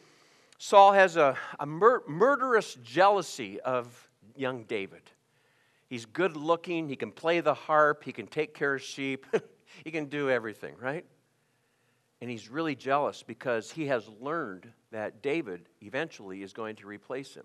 Saul 0.59 0.93
has 0.93 1.17
a, 1.17 1.37
a 1.61 1.67
mur- 1.67 2.05
murderous 2.07 2.77
jealousy 2.83 3.61
of 3.61 4.09
young 4.37 4.63
David. 4.65 5.03
He's 5.91 6.07
good 6.07 6.37
looking, 6.37 6.89
he 6.89 6.97
can 6.97 7.13
play 7.13 7.41
the 7.41 7.55
harp, 7.55 8.05
he 8.05 8.13
can 8.13 8.27
take 8.27 8.55
care 8.55 8.75
of 8.75 8.83
sheep, 8.83 9.27
he 9.85 9.91
can 9.91 10.07
do 10.07 10.31
everything, 10.31 10.75
right? 10.81 11.05
And 12.21 12.31
he's 12.31 12.49
really 12.49 12.75
jealous 12.75 13.23
because 13.23 13.71
he 13.71 13.87
has 13.87 14.09
learned 14.21 14.69
that 14.91 15.23
David 15.23 15.69
eventually 15.83 16.43
is 16.43 16.53
going 16.53 16.77
to 16.77 16.87
replace 16.87 17.35
him. 17.35 17.45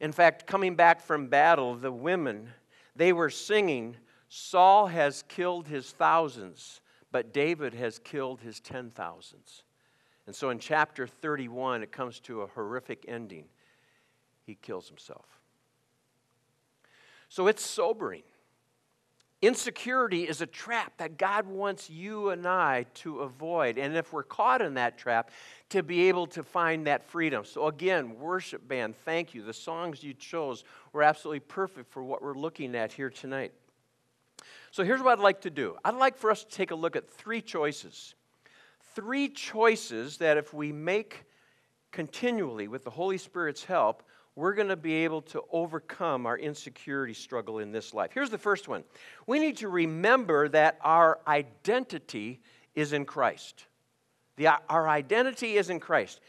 In 0.00 0.12
fact, 0.12 0.46
coming 0.46 0.76
back 0.76 1.00
from 1.00 1.26
battle, 1.26 1.74
the 1.74 1.92
women, 1.92 2.50
they 2.94 3.12
were 3.12 3.30
singing, 3.30 3.96
Saul 4.28 4.86
has 4.86 5.24
killed 5.28 5.66
his 5.66 5.90
thousands, 5.90 6.80
but 7.10 7.32
David 7.32 7.74
has 7.74 7.98
killed 7.98 8.40
his 8.40 8.60
ten 8.60 8.90
thousands. 8.90 9.64
And 10.26 10.36
so 10.36 10.50
in 10.50 10.58
chapter 10.58 11.06
31, 11.06 11.82
it 11.82 11.90
comes 11.90 12.20
to 12.20 12.42
a 12.42 12.46
horrific 12.46 13.06
ending. 13.08 13.46
He 14.44 14.54
kills 14.54 14.88
himself. 14.88 15.40
So 17.28 17.46
it's 17.46 17.64
sobering. 17.64 18.22
Insecurity 19.40 20.26
is 20.26 20.40
a 20.40 20.46
trap 20.46 20.94
that 20.96 21.16
God 21.16 21.46
wants 21.46 21.88
you 21.88 22.30
and 22.30 22.44
I 22.44 22.86
to 22.94 23.20
avoid. 23.20 23.78
And 23.78 23.96
if 23.96 24.12
we're 24.12 24.24
caught 24.24 24.60
in 24.60 24.74
that 24.74 24.98
trap, 24.98 25.30
to 25.68 25.84
be 25.84 26.08
able 26.08 26.26
to 26.28 26.42
find 26.42 26.88
that 26.88 27.04
freedom. 27.04 27.44
So, 27.44 27.68
again, 27.68 28.18
worship 28.18 28.66
band, 28.66 28.96
thank 29.04 29.34
you. 29.34 29.44
The 29.44 29.52
songs 29.52 30.02
you 30.02 30.12
chose 30.12 30.64
were 30.92 31.04
absolutely 31.04 31.40
perfect 31.40 31.92
for 31.92 32.02
what 32.02 32.20
we're 32.20 32.34
looking 32.34 32.74
at 32.74 32.92
here 32.92 33.10
tonight. 33.10 33.52
So, 34.72 34.82
here's 34.82 35.00
what 35.00 35.18
I'd 35.18 35.22
like 35.22 35.42
to 35.42 35.50
do 35.50 35.76
I'd 35.84 35.94
like 35.94 36.16
for 36.16 36.32
us 36.32 36.42
to 36.42 36.50
take 36.50 36.72
a 36.72 36.76
look 36.76 36.96
at 36.96 37.08
three 37.08 37.40
choices. 37.40 38.16
Three 38.96 39.28
choices 39.28 40.16
that 40.16 40.36
if 40.36 40.52
we 40.52 40.72
make 40.72 41.24
continually 41.92 42.66
with 42.66 42.82
the 42.82 42.90
Holy 42.90 43.18
Spirit's 43.18 43.62
help, 43.62 44.02
we're 44.38 44.54
going 44.54 44.68
to 44.68 44.76
be 44.76 44.94
able 45.04 45.20
to 45.20 45.42
overcome 45.50 46.24
our 46.24 46.38
insecurity 46.38 47.12
struggle 47.12 47.58
in 47.58 47.72
this 47.72 47.92
life. 47.92 48.12
Here's 48.14 48.30
the 48.30 48.38
first 48.38 48.68
one 48.68 48.84
we 49.26 49.40
need 49.40 49.56
to 49.58 49.68
remember 49.68 50.48
that 50.50 50.78
our 50.80 51.18
identity 51.26 52.40
is 52.76 52.92
in 52.92 53.04
Christ. 53.04 53.64
The, 54.36 54.50
our 54.68 54.88
identity 54.88 55.56
is 55.56 55.70
in 55.70 55.80
Christ. 55.80 56.20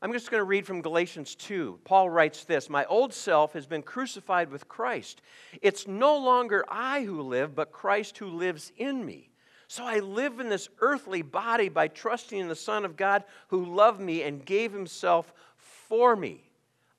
I'm 0.00 0.12
just 0.12 0.30
going 0.30 0.40
to 0.40 0.44
read 0.44 0.64
from 0.64 0.80
Galatians 0.80 1.34
2. 1.34 1.80
Paul 1.82 2.08
writes 2.08 2.44
this 2.44 2.70
My 2.70 2.84
old 2.84 3.12
self 3.12 3.52
has 3.54 3.66
been 3.66 3.82
crucified 3.82 4.48
with 4.48 4.68
Christ. 4.68 5.20
It's 5.60 5.88
no 5.88 6.16
longer 6.18 6.64
I 6.68 7.02
who 7.02 7.20
live, 7.20 7.56
but 7.56 7.72
Christ 7.72 8.16
who 8.18 8.28
lives 8.28 8.70
in 8.76 9.04
me. 9.04 9.28
So 9.66 9.84
I 9.84 9.98
live 9.98 10.38
in 10.38 10.48
this 10.48 10.68
earthly 10.78 11.22
body 11.22 11.68
by 11.68 11.88
trusting 11.88 12.38
in 12.38 12.48
the 12.48 12.54
Son 12.54 12.84
of 12.84 12.96
God 12.96 13.24
who 13.48 13.74
loved 13.74 14.00
me 14.00 14.22
and 14.22 14.44
gave 14.44 14.72
himself 14.72 15.32
for 15.56 16.14
me. 16.14 16.44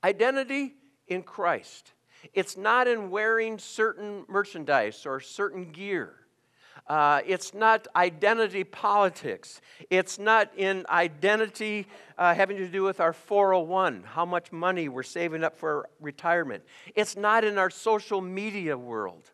Identity 0.04 0.74
in 1.08 1.22
Christ. 1.22 1.92
It's 2.34 2.56
not 2.56 2.86
in 2.88 3.10
wearing 3.10 3.58
certain 3.58 4.24
merchandise 4.28 5.06
or 5.06 5.20
certain 5.20 5.72
gear. 5.72 6.14
Uh, 6.86 7.20
it's 7.26 7.54
not 7.54 7.86
identity 7.94 8.64
politics. 8.64 9.60
It's 9.88 10.18
not 10.18 10.50
in 10.56 10.84
identity 10.88 11.86
uh, 12.18 12.34
having 12.34 12.56
to 12.56 12.68
do 12.68 12.82
with 12.82 13.00
our 13.00 13.12
401, 13.12 14.02
how 14.04 14.24
much 14.24 14.50
money 14.50 14.88
we're 14.88 15.02
saving 15.02 15.44
up 15.44 15.56
for 15.56 15.88
retirement. 16.00 16.64
It's 16.94 17.16
not 17.16 17.44
in 17.44 17.56
our 17.56 17.70
social 17.70 18.20
media 18.20 18.76
world. 18.76 19.30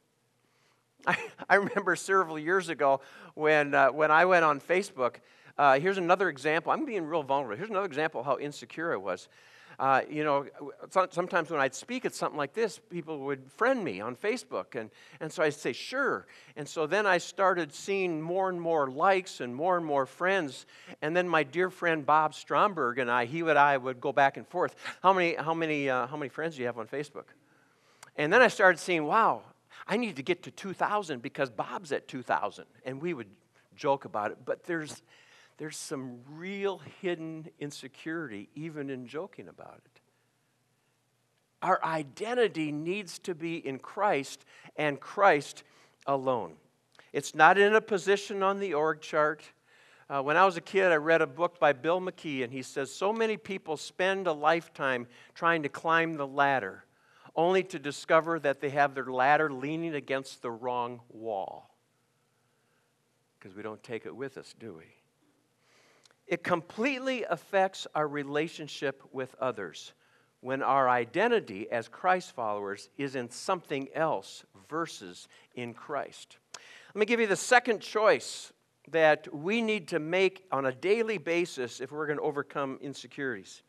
I, 1.07 1.17
I 1.49 1.55
remember 1.55 1.97
several 1.97 2.39
years 2.39 2.69
ago 2.69 3.01
when, 3.35 3.75
uh, 3.75 3.89
when 3.89 4.11
I 4.11 4.25
went 4.27 4.45
on 4.45 4.61
Facebook. 4.61 5.17
Uh, 5.57 5.81
here's 5.81 5.99
another 5.99 6.29
example. 6.29 6.71
I'm 6.71 6.85
being 6.85 7.05
real 7.05 7.23
vulnerable. 7.23 7.57
Here's 7.57 7.71
another 7.71 7.87
example 7.87 8.21
of 8.21 8.27
how 8.27 8.39
insecure 8.39 8.93
I 8.93 8.97
was. 8.97 9.29
Uh, 9.79 10.01
you 10.11 10.25
know, 10.25 10.45
sometimes 10.91 11.51
when 11.51 11.61
I'd 11.61 11.75
speak 11.75 12.05
at 12.05 12.13
something 12.13 12.37
like 12.37 12.53
this, 12.53 12.81
people 12.91 13.21
would 13.21 13.51
friend 13.53 13.85
me 13.85 14.01
on 14.01 14.17
Facebook. 14.17 14.75
And, 14.75 14.91
and 15.21 15.33
so 15.33 15.45
I'd 15.45 15.55
say, 15.55 15.73
sure. 15.73 16.27
And 16.57 16.69
so 16.69 16.87
then 16.87 17.07
I 17.07 17.19
started 17.19 17.73
seeing 17.73 18.21
more 18.21 18.49
and 18.49 18.61
more 18.61 18.91
likes 18.91 19.41
and 19.41 19.55
more 19.55 19.77
and 19.77 19.87
more 19.87 20.05
friends. 20.05 20.67
And 21.01 21.17
then 21.17 21.29
my 21.29 21.45
dear 21.45 21.71
friend 21.71 22.05
Bob 22.05 22.35
Stromberg 22.35 22.99
and 22.99 23.09
I, 23.09 23.27
he 23.27 23.41
and 23.41 23.59
I 23.59 23.77
would 23.77 24.01
go 24.01 24.13
back 24.13 24.37
and 24.37 24.47
forth. 24.49 24.75
How 25.01 25.13
many, 25.13 25.35
how 25.37 25.55
many, 25.55 25.89
uh, 25.89 26.09
how 26.09 26.17
many 26.17 26.29
friends 26.29 26.57
do 26.57 26.63
you 26.63 26.67
have 26.67 26.79
on 26.79 26.89
Facebook? 26.89 27.27
And 28.17 28.33
then 28.33 28.43
I 28.43 28.49
started 28.49 28.81
seeing, 28.81 29.05
wow, 29.05 29.43
I 29.87 29.97
need 29.97 30.17
to 30.17 30.23
get 30.25 30.43
to 30.43 30.51
2,000 30.51 31.23
because 31.23 31.51
Bob's 31.51 31.93
at 31.93 32.09
2,000. 32.09 32.65
And 32.85 33.01
we 33.01 33.15
would 33.15 33.29
joke 33.77 34.05
about 34.05 34.33
it. 34.33 34.39
But 34.45 34.65
there's, 34.65 35.03
there's 35.59 35.77
some 35.77 36.21
real 36.31 36.81
hidden 37.01 37.49
insecurity 37.59 38.49
even 38.55 38.91
in 38.91 39.07
joking 39.07 39.49
about 39.49 39.81
it. 39.85 40.01
Our 41.61 41.85
identity 41.85 42.71
needs 42.71 43.19
to 43.21 43.35
be 43.35 43.57
in 43.57 43.81
Christ 43.81 44.45
and 44.77 45.01
Christ 45.01 45.65
alone. 46.07 46.55
It's 47.13 47.35
not 47.35 47.59
in 47.59 47.75
a 47.75 47.81
position 47.81 48.45
on 48.45 48.61
the 48.61 48.75
org 48.75 49.01
chart. 49.01 49.43
Uh, 50.09 50.23
when 50.23 50.37
I 50.37 50.47
was 50.47 50.57
a 50.57 50.61
kid, 50.61 50.93
I 50.93 50.97
read 50.97 51.21
a 51.21 51.27
book 51.27 51.59
by 51.59 51.73
Bill 51.73 52.01
McKee, 52.01 52.45
and 52.45 52.53
he 52.53 52.63
says 52.63 52.95
so 52.95 53.13
many 53.13 53.37
people 53.37 53.77
spend 53.77 54.29
a 54.29 54.33
lifetime 54.33 55.09
trying 55.35 55.65
to 55.65 55.69
climb 55.69 56.15
the 56.15 56.27
ladder, 56.27 56.85
only 57.35 57.65
to 57.65 57.79
discover 57.81 58.39
that 58.39 58.61
they 58.61 58.71
have 58.71 58.95
their 58.95 59.07
ladder 59.07 59.53
leaning 59.53 59.95
against 59.95 60.41
the 60.41 60.51
wrong 60.51 61.01
wall. 61.11 61.75
Because 63.39 63.57
we 63.57 63.63
don't 63.63 63.83
take 63.83 64.07
it 64.07 64.15
with 64.15 64.39
us, 64.39 64.55
do 64.59 64.75
we? 64.75 64.98
It 66.29 66.45
completely 66.45 67.25
affects 67.25 67.87
our 67.95 68.07
relationship 68.07 69.03
with 69.13 69.35
others 69.41 69.95
when 70.41 70.63
our 70.63 70.89
identity 70.89 71.69
as 71.71 71.89
Christ 71.89 72.33
followers 72.33 72.91
is 72.99 73.17
in 73.17 73.31
something 73.31 73.89
else 73.95 74.45
versus 74.69 75.27
in 75.55 75.73
Christ. 75.73 76.37
Let 76.95 77.01
me 77.01 77.07
give 77.07 77.19
you 77.19 77.27
the 77.27 77.35
second 77.35 77.81
choice 77.81 78.53
that 78.91 79.35
we 79.35 79.63
need 79.63 79.89
to 79.89 79.99
make 79.99 80.45
on 80.53 80.67
a 80.67 80.73
daily 80.73 81.19
basis 81.19 81.81
if 81.81 81.93
we're 81.93 82.07
going 82.07 82.19
to 82.19 82.25
overcome 82.25 82.79
insecurities. 82.83 83.63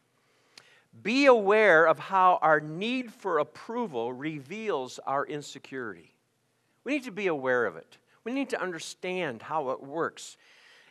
Be 1.01 1.27
aware 1.27 1.85
of 1.85 1.97
how 1.97 2.39
our 2.41 2.59
need 2.59 3.13
for 3.13 3.39
approval 3.39 4.11
reveals 4.11 4.99
our 5.05 5.25
insecurity. 5.25 6.13
We 6.83 6.93
need 6.93 7.03
to 7.03 7.11
be 7.11 7.27
aware 7.27 7.65
of 7.65 7.75
it. 7.77 7.97
We 8.23 8.31
need 8.31 8.49
to 8.49 8.61
understand 8.61 9.41
how 9.41 9.69
it 9.69 9.81
works. 9.81 10.37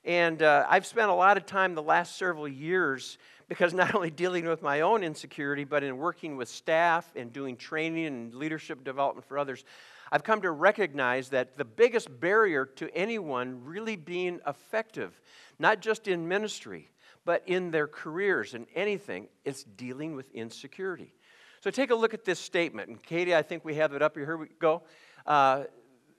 And 0.09 0.43
uh, 0.43 0.65
I've 0.67 0.87
spent 0.87 1.11
a 1.11 1.15
lot 1.15 1.37
of 1.37 1.45
time 1.45 1.75
the 1.75 1.83
last 1.83 2.17
several 2.17 2.49
years 2.49 3.19
because 3.47 3.75
not 3.75 3.95
only 3.95 4.09
dealing 4.11 4.47
with 4.47 4.63
my 4.63 4.81
own 4.81 5.05
insecurity, 5.05 5.65
but 5.65 5.85
in 5.85 5.99
working 5.99 6.39
with 6.39 6.49
staff 6.49 7.13
and 7.15 7.31
doing 7.31 7.59
training 7.59 8.07
and 8.07 8.35
leadership 8.35 8.85
development 8.85 9.29
for 9.29 9.39
others, 9.39 9.67
I've 10.11 10.25
come 10.25 10.41
to 10.41 10.51
recognize 10.51 11.29
that 11.29 11.59
the 11.59 11.65
biggest 11.67 12.09
barrier 12.21 12.65
to 12.65 12.89
anyone 12.97 13.63
really 13.63 13.97
being 13.97 14.41
effective, 14.47 15.21
not 15.59 15.83
just 15.83 16.09
in 16.09 16.27
ministry, 16.27 16.89
but 17.27 17.43
in 17.45 17.71
their 17.71 17.87
careers 17.87 18.55
and 18.55 18.67
anything, 18.75 19.29
is 19.45 19.63
dealing 19.63 20.17
with 20.17 20.31
insecurity. 20.33 21.13
So 21.61 21.71
take 21.71 21.91
a 21.91 21.95
look 21.95 22.15
at 22.15 22.25
this 22.25 22.39
statement. 22.39 22.89
And 22.89 23.03
Katie, 23.03 23.37
I 23.37 23.43
think 23.43 23.63
we 23.63 23.75
have 23.75 23.93
it 23.93 24.01
up 24.01 24.17
here. 24.17 24.25
Here 24.25 24.39
we 24.39 24.47
go. 24.59 24.85
Uh, 25.27 25.65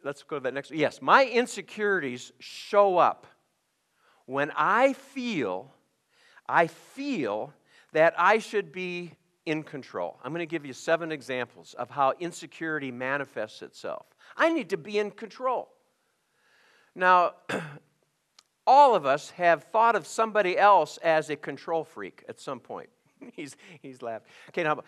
let's 0.03 0.21
go 0.21 0.37
to 0.37 0.43
that 0.43 0.53
next. 0.53 0.69
Yes, 0.69 1.01
my 1.01 1.25
insecurities 1.25 2.31
show 2.37 2.99
up 2.99 3.25
when 4.29 4.51
I 4.55 4.93
feel, 4.93 5.71
I 6.47 6.67
feel 6.67 7.51
that 7.93 8.13
I 8.15 8.37
should 8.37 8.71
be 8.71 9.13
in 9.47 9.63
control. 9.63 10.19
I'm 10.23 10.31
going 10.31 10.43
to 10.43 10.45
give 10.45 10.67
you 10.67 10.73
seven 10.73 11.11
examples 11.11 11.73
of 11.73 11.89
how 11.89 12.13
insecurity 12.19 12.91
manifests 12.91 13.63
itself. 13.63 14.05
I 14.37 14.53
need 14.53 14.69
to 14.69 14.77
be 14.77 14.99
in 14.99 15.09
control. 15.09 15.69
Now, 16.93 17.33
all 18.67 18.93
of 18.93 19.07
us 19.07 19.31
have 19.31 19.63
thought 19.63 19.95
of 19.95 20.05
somebody 20.05 20.59
else 20.59 20.97
as 20.97 21.31
a 21.31 21.35
control 21.35 21.83
freak 21.83 22.23
at 22.29 22.39
some 22.39 22.59
point. 22.59 22.89
he's, 23.33 23.55
he's 23.81 24.03
laughed. 24.03 24.27
Okay, 24.49 24.61
now, 24.61 24.83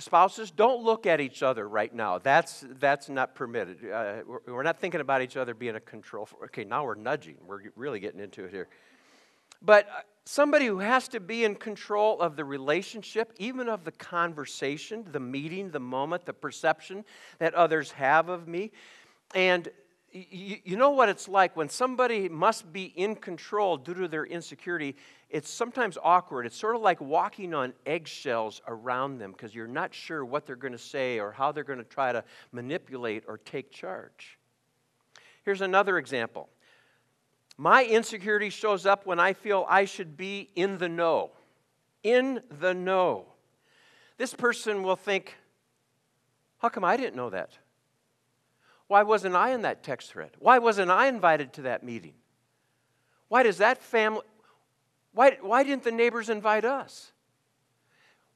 spouses, 0.00 0.50
don't 0.50 0.82
look 0.82 1.06
at 1.06 1.20
each 1.20 1.42
other 1.42 1.68
right 1.68 1.94
now. 1.94 2.18
That's, 2.18 2.64
that's 2.78 3.08
not 3.08 3.34
permitted. 3.34 3.78
Uh, 3.90 4.22
we're, 4.26 4.40
we're, 4.46 4.62
not 4.62 4.78
thinking 4.78 5.00
about 5.00 5.22
each 5.22 5.36
other 5.36 5.54
being 5.54 5.76
a 5.76 5.80
control 5.80 6.26
freak. 6.26 6.42
Okay, 6.44 6.64
now 6.64 6.84
we're 6.84 6.94
nudging. 6.94 7.36
We're 7.46 7.60
really 7.76 8.00
getting 8.00 8.20
into 8.20 8.44
it 8.44 8.50
here. 8.50 8.68
But 9.62 9.86
uh, 9.88 10.00
somebody 10.24 10.66
who 10.66 10.78
has 10.78 11.08
to 11.08 11.20
be 11.20 11.44
in 11.44 11.54
control 11.54 12.20
of 12.20 12.36
the 12.36 12.44
relationship, 12.44 13.32
even 13.38 13.68
of 13.68 13.84
the 13.84 13.92
conversation, 13.92 15.04
the 15.12 15.20
meeting, 15.20 15.70
the 15.70 15.80
moment, 15.80 16.24
the 16.24 16.32
perception 16.32 17.04
that 17.38 17.54
others 17.54 17.92
have 17.92 18.28
of 18.28 18.48
me. 18.48 18.72
And 19.34 19.68
you 20.12 20.76
know 20.76 20.90
what 20.90 21.08
it's 21.08 21.28
like 21.28 21.56
when 21.56 21.68
somebody 21.68 22.28
must 22.28 22.72
be 22.72 22.84
in 22.84 23.14
control 23.14 23.76
due 23.76 23.94
to 23.94 24.08
their 24.08 24.24
insecurity. 24.24 24.96
It's 25.30 25.48
sometimes 25.48 25.96
awkward. 26.02 26.44
It's 26.44 26.56
sort 26.56 26.74
of 26.74 26.82
like 26.82 27.00
walking 27.00 27.54
on 27.54 27.72
eggshells 27.86 28.60
around 28.66 29.18
them 29.18 29.30
because 29.30 29.54
you're 29.54 29.68
not 29.68 29.94
sure 29.94 30.24
what 30.24 30.44
they're 30.44 30.56
going 30.56 30.72
to 30.72 30.78
say 30.78 31.20
or 31.20 31.30
how 31.30 31.52
they're 31.52 31.64
going 31.64 31.78
to 31.78 31.84
try 31.84 32.10
to 32.10 32.24
manipulate 32.50 33.24
or 33.28 33.38
take 33.38 33.70
charge. 33.70 34.38
Here's 35.44 35.60
another 35.60 35.98
example 35.98 36.48
my 37.56 37.84
insecurity 37.84 38.50
shows 38.50 38.86
up 38.86 39.06
when 39.06 39.20
I 39.20 39.34
feel 39.34 39.66
I 39.68 39.84
should 39.84 40.16
be 40.16 40.48
in 40.56 40.78
the 40.78 40.88
know. 40.88 41.30
In 42.02 42.40
the 42.58 42.72
know. 42.72 43.26
This 44.16 44.32
person 44.32 44.82
will 44.82 44.96
think, 44.96 45.36
How 46.58 46.70
come 46.70 46.84
I 46.84 46.96
didn't 46.96 47.16
know 47.16 47.30
that? 47.30 47.58
Why 48.86 49.02
wasn't 49.02 49.36
I 49.36 49.50
in 49.50 49.62
that 49.62 49.84
text 49.84 50.10
thread? 50.10 50.30
Why 50.38 50.58
wasn't 50.58 50.90
I 50.90 51.06
invited 51.06 51.52
to 51.54 51.62
that 51.62 51.84
meeting? 51.84 52.14
Why 53.28 53.44
does 53.44 53.58
that 53.58 53.82
family, 53.82 54.22
why, 55.12 55.38
why 55.40 55.62
didn't 55.62 55.84
the 55.84 55.92
neighbors 55.92 56.28
invite 56.28 56.64
us? 56.64 57.12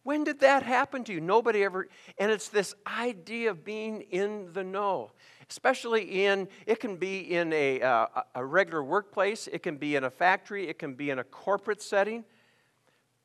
When 0.02 0.24
did 0.24 0.40
that 0.40 0.62
happen 0.62 1.04
to 1.04 1.12
you? 1.12 1.20
Nobody 1.20 1.64
ever, 1.64 1.88
and 2.18 2.30
it's 2.30 2.48
this 2.48 2.74
idea 2.86 3.50
of 3.50 3.64
being 3.64 4.02
in 4.02 4.52
the 4.52 4.62
know 4.62 5.12
especially 5.50 6.24
in, 6.24 6.48
it 6.66 6.80
can 6.80 6.96
be 6.96 7.18
in 7.18 7.52
a, 7.52 7.80
uh, 7.80 8.06
a 8.34 8.44
regular 8.44 8.82
workplace, 8.82 9.48
it 9.48 9.62
can 9.62 9.76
be 9.76 9.96
in 9.96 10.04
a 10.04 10.10
factory, 10.10 10.68
it 10.68 10.78
can 10.78 10.94
be 10.94 11.10
in 11.10 11.18
a 11.18 11.24
corporate 11.24 11.82
setting. 11.82 12.24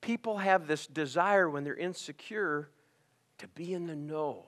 People 0.02 0.38
have 0.38 0.68
this 0.68 0.88
desire 0.88 1.50
when 1.50 1.64
they're 1.64 1.76
insecure 1.76 2.70
to 3.38 3.48
be 3.50 3.74
in 3.74 3.88
the 3.88 3.96
know. 3.96 4.46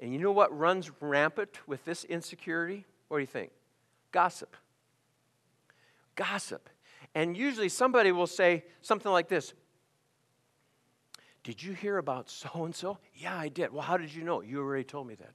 And 0.00 0.12
you 0.12 0.18
know 0.18 0.32
what 0.32 0.56
runs 0.56 0.90
rampant 1.00 1.58
with 1.66 1.84
this 1.84 2.04
insecurity? 2.04 2.84
What 3.08 3.18
do 3.18 3.20
you 3.22 3.26
think? 3.26 3.50
Gossip. 4.12 4.56
Gossip. 6.14 6.68
And 7.14 7.36
usually 7.36 7.68
somebody 7.68 8.12
will 8.12 8.26
say 8.26 8.64
something 8.80 9.10
like 9.10 9.28
this 9.28 9.52
Did 11.42 11.62
you 11.62 11.72
hear 11.72 11.98
about 11.98 12.30
so 12.30 12.64
and 12.64 12.74
so? 12.74 12.98
Yeah, 13.14 13.36
I 13.36 13.48
did. 13.48 13.72
Well, 13.72 13.82
how 13.82 13.96
did 13.96 14.14
you 14.14 14.24
know? 14.24 14.40
You 14.40 14.60
already 14.60 14.84
told 14.84 15.06
me 15.06 15.14
that. 15.14 15.32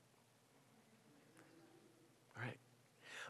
All 2.38 2.44
right. 2.44 2.58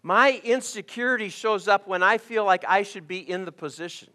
My 0.01 0.41
insecurity 0.43 1.29
shows 1.29 1.67
up 1.67 1.88
when 1.88 2.03
I 2.03 2.17
feel 2.17 2.45
like 2.45 2.63
I 2.67 2.83
should 2.83 3.07
be 3.07 3.17
in 3.17 3.45
the 3.45 3.51
position. 3.51 4.09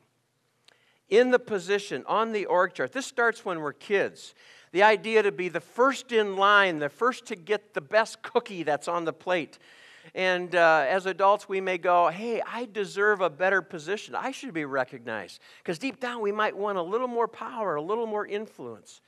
In 1.08 1.30
the 1.30 1.38
position, 1.38 2.04
on 2.06 2.32
the 2.32 2.44
org 2.46 2.74
chart. 2.74 2.92
This 2.92 3.06
starts 3.06 3.44
when 3.44 3.60
we're 3.60 3.72
kids. 3.72 4.34
The 4.72 4.82
idea 4.82 5.22
to 5.22 5.32
be 5.32 5.48
the 5.48 5.60
first 5.60 6.12
in 6.12 6.36
line, 6.36 6.78
the 6.78 6.90
first 6.90 7.24
to 7.26 7.36
get 7.36 7.72
the 7.72 7.80
best 7.80 8.22
cookie 8.22 8.62
that's 8.62 8.88
on 8.88 9.06
the 9.06 9.12
plate. 9.14 9.58
And 10.14 10.54
uh, 10.54 10.86
as 10.88 11.06
adults, 11.06 11.48
we 11.48 11.60
may 11.60 11.78
go, 11.78 12.08
hey, 12.08 12.42
I 12.46 12.68
deserve 12.70 13.20
a 13.20 13.30
better 13.30 13.62
position. 13.62 14.14
I 14.14 14.30
should 14.30 14.54
be 14.54 14.64
recognized. 14.64 15.40
Because 15.62 15.78
deep 15.78 16.00
down, 16.00 16.20
we 16.20 16.32
might 16.32 16.56
want 16.56 16.78
a 16.78 16.82
little 16.82 17.08
more 17.08 17.28
power, 17.28 17.76
a 17.76 17.82
little 17.82 18.06
more 18.06 18.26
influence. 18.26 19.00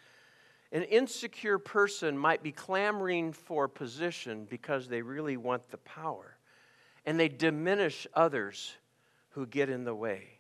An 0.73 0.83
insecure 0.85 1.59
person 1.59 2.17
might 2.17 2.43
be 2.43 2.53
clamoring 2.53 3.33
for 3.33 3.67
position 3.67 4.47
because 4.49 4.89
they 4.89 5.03
really 5.03 5.37
want 5.37 5.69
the 5.71 5.79
power 5.79 6.37
and 7.05 7.19
they 7.19 7.29
diminish 7.29 8.07
others 8.15 8.75
who 9.31 9.47
get 9.47 9.69
in 9.69 9.85
the 9.85 9.95
way. 9.95 10.39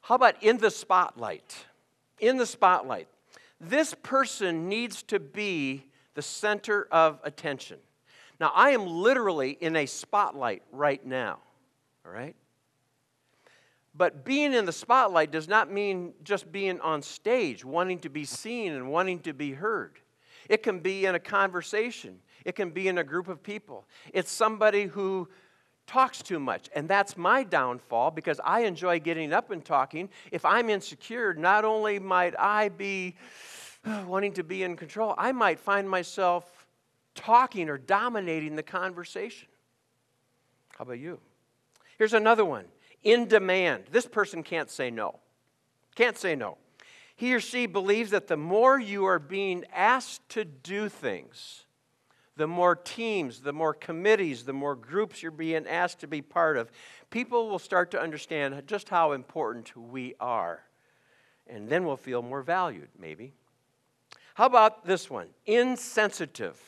How 0.00 0.14
about 0.14 0.42
in 0.42 0.58
the 0.58 0.70
spotlight? 0.70 1.66
In 2.20 2.36
the 2.36 2.46
spotlight. 2.46 3.08
This 3.60 3.94
person 4.02 4.68
needs 4.68 5.02
to 5.04 5.18
be 5.18 5.86
the 6.14 6.22
center 6.22 6.86
of 6.90 7.20
attention. 7.24 7.78
Now, 8.38 8.52
I 8.54 8.70
am 8.70 8.86
literally 8.86 9.52
in 9.52 9.76
a 9.76 9.86
spotlight 9.86 10.62
right 10.70 11.04
now, 11.04 11.38
all 12.04 12.12
right? 12.12 12.36
But 13.94 14.24
being 14.24 14.52
in 14.52 14.66
the 14.66 14.72
spotlight 14.72 15.30
does 15.30 15.48
not 15.48 15.72
mean 15.72 16.12
just 16.22 16.52
being 16.52 16.80
on 16.80 17.00
stage, 17.00 17.64
wanting 17.64 17.98
to 18.00 18.10
be 18.10 18.24
seen 18.24 18.72
and 18.72 18.90
wanting 18.90 19.20
to 19.20 19.32
be 19.32 19.52
heard. 19.52 19.98
It 20.48 20.62
can 20.62 20.80
be 20.80 21.06
in 21.06 21.14
a 21.14 21.20
conversation, 21.20 22.20
it 22.44 22.54
can 22.54 22.70
be 22.70 22.88
in 22.88 22.98
a 22.98 23.04
group 23.04 23.28
of 23.28 23.42
people. 23.42 23.86
It's 24.12 24.30
somebody 24.30 24.84
who 24.84 25.28
talks 25.86 26.22
too 26.22 26.38
much. 26.38 26.68
And 26.74 26.88
that's 26.88 27.16
my 27.16 27.42
downfall 27.42 28.10
because 28.10 28.40
I 28.44 28.60
enjoy 28.60 29.00
getting 29.00 29.32
up 29.32 29.50
and 29.50 29.64
talking. 29.64 30.08
If 30.30 30.44
I'm 30.44 30.68
insecure, 30.68 31.32
not 31.34 31.64
only 31.64 31.98
might 31.98 32.38
I 32.38 32.68
be 32.68 33.16
wanting 34.06 34.32
to 34.34 34.44
be 34.44 34.62
in 34.62 34.76
control, 34.76 35.14
I 35.16 35.32
might 35.32 35.58
find 35.58 35.88
myself 35.88 36.55
talking 37.16 37.68
or 37.68 37.78
dominating 37.78 38.54
the 38.54 38.62
conversation. 38.62 39.48
How 40.78 40.82
about 40.82 41.00
you? 41.00 41.18
Here's 41.98 42.14
another 42.14 42.44
one 42.44 42.66
in 43.02 43.26
demand. 43.26 43.84
This 43.90 44.06
person 44.06 44.42
can't 44.42 44.70
say 44.70 44.90
no. 44.90 45.18
Can't 45.94 46.16
say 46.16 46.36
no. 46.36 46.58
He 47.16 47.34
or 47.34 47.40
she 47.40 47.66
believes 47.66 48.10
that 48.10 48.28
the 48.28 48.36
more 48.36 48.78
you 48.78 49.06
are 49.06 49.18
being 49.18 49.64
asked 49.74 50.28
to 50.30 50.44
do 50.44 50.88
things, 50.90 51.64
the 52.36 52.46
more 52.46 52.76
teams, 52.76 53.40
the 53.40 53.54
more 53.54 53.72
committees, 53.72 54.44
the 54.44 54.52
more 54.52 54.76
groups 54.76 55.22
you're 55.22 55.32
being 55.32 55.66
asked 55.66 56.00
to 56.00 56.06
be 56.06 56.20
part 56.20 56.58
of, 56.58 56.70
people 57.08 57.48
will 57.48 57.58
start 57.58 57.90
to 57.92 58.00
understand 58.00 58.62
just 58.66 58.90
how 58.90 59.12
important 59.12 59.74
we 59.74 60.14
are. 60.20 60.62
And 61.46 61.68
then 61.68 61.86
we'll 61.86 61.96
feel 61.96 62.20
more 62.20 62.42
valued, 62.42 62.88
maybe. 62.98 63.32
How 64.34 64.44
about 64.44 64.84
this 64.84 65.08
one? 65.08 65.28
Insensitive. 65.46 66.60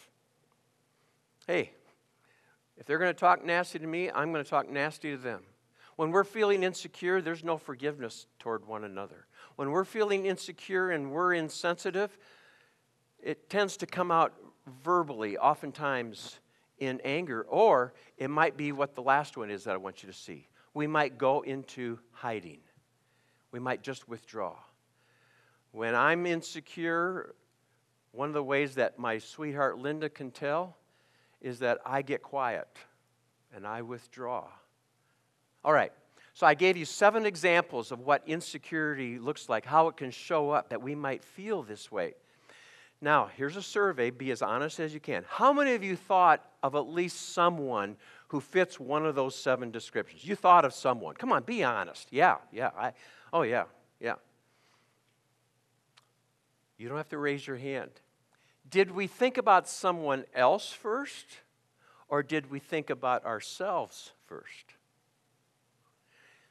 Hey, 1.48 1.70
if 2.76 2.84
they're 2.84 2.98
going 2.98 3.14
to 3.14 3.18
talk 3.18 3.42
nasty 3.42 3.78
to 3.78 3.86
me, 3.86 4.10
I'm 4.10 4.32
going 4.32 4.44
to 4.44 4.50
talk 4.50 4.68
nasty 4.68 5.12
to 5.12 5.16
them. 5.16 5.44
When 5.96 6.10
we're 6.10 6.22
feeling 6.22 6.62
insecure, 6.62 7.22
there's 7.22 7.42
no 7.42 7.56
forgiveness 7.56 8.26
toward 8.38 8.66
one 8.66 8.84
another. 8.84 9.26
When 9.56 9.70
we're 9.70 9.86
feeling 9.86 10.26
insecure 10.26 10.90
and 10.90 11.10
we're 11.10 11.32
insensitive, 11.32 12.18
it 13.18 13.48
tends 13.48 13.78
to 13.78 13.86
come 13.86 14.10
out 14.10 14.34
verbally, 14.84 15.38
oftentimes 15.38 16.38
in 16.80 17.00
anger, 17.02 17.46
or 17.48 17.94
it 18.18 18.28
might 18.28 18.58
be 18.58 18.70
what 18.70 18.94
the 18.94 19.00
last 19.00 19.38
one 19.38 19.50
is 19.50 19.64
that 19.64 19.72
I 19.72 19.78
want 19.78 20.02
you 20.02 20.06
to 20.08 20.14
see. 20.14 20.48
We 20.74 20.86
might 20.86 21.16
go 21.16 21.40
into 21.40 21.98
hiding, 22.12 22.60
we 23.52 23.58
might 23.58 23.82
just 23.82 24.06
withdraw. 24.06 24.54
When 25.72 25.94
I'm 25.94 26.26
insecure, 26.26 27.34
one 28.12 28.28
of 28.28 28.34
the 28.34 28.44
ways 28.44 28.74
that 28.74 28.98
my 28.98 29.16
sweetheart 29.16 29.78
Linda 29.78 30.10
can 30.10 30.30
tell 30.30 30.77
is 31.40 31.60
that 31.60 31.78
I 31.84 32.02
get 32.02 32.22
quiet 32.22 32.68
and 33.54 33.66
I 33.66 33.82
withdraw. 33.82 34.44
All 35.64 35.72
right, 35.72 35.92
so 36.34 36.46
I 36.46 36.54
gave 36.54 36.76
you 36.76 36.84
seven 36.84 37.26
examples 37.26 37.90
of 37.90 38.00
what 38.00 38.22
insecurity 38.26 39.18
looks 39.18 39.48
like, 39.48 39.64
how 39.64 39.88
it 39.88 39.96
can 39.96 40.10
show 40.10 40.50
up, 40.50 40.70
that 40.70 40.80
we 40.80 40.94
might 40.94 41.24
feel 41.24 41.62
this 41.62 41.90
way. 41.90 42.14
Now, 43.00 43.30
here's 43.36 43.56
a 43.56 43.62
survey. 43.62 44.10
Be 44.10 44.30
as 44.32 44.42
honest 44.42 44.80
as 44.80 44.92
you 44.92 45.00
can. 45.00 45.24
How 45.28 45.52
many 45.52 45.74
of 45.74 45.84
you 45.84 45.94
thought 45.94 46.44
of 46.62 46.74
at 46.74 46.88
least 46.88 47.32
someone 47.32 47.96
who 48.28 48.40
fits 48.40 48.80
one 48.80 49.06
of 49.06 49.14
those 49.14 49.36
seven 49.36 49.70
descriptions? 49.70 50.24
You 50.24 50.34
thought 50.34 50.64
of 50.64 50.74
someone. 50.74 51.14
Come 51.14 51.30
on, 51.30 51.44
be 51.44 51.62
honest. 51.62 52.08
Yeah, 52.10 52.36
yeah. 52.52 52.70
I, 52.76 52.92
oh, 53.32 53.42
yeah, 53.42 53.64
yeah. 54.00 54.14
You 56.76 56.88
don't 56.88 56.96
have 56.96 57.08
to 57.10 57.18
raise 57.18 57.46
your 57.46 57.56
hand. 57.56 57.90
Did 58.70 58.90
we 58.90 59.06
think 59.06 59.38
about 59.38 59.68
someone 59.68 60.24
else 60.34 60.70
first, 60.70 61.26
or 62.08 62.22
did 62.22 62.50
we 62.50 62.58
think 62.58 62.90
about 62.90 63.24
ourselves 63.24 64.12
first? 64.26 64.74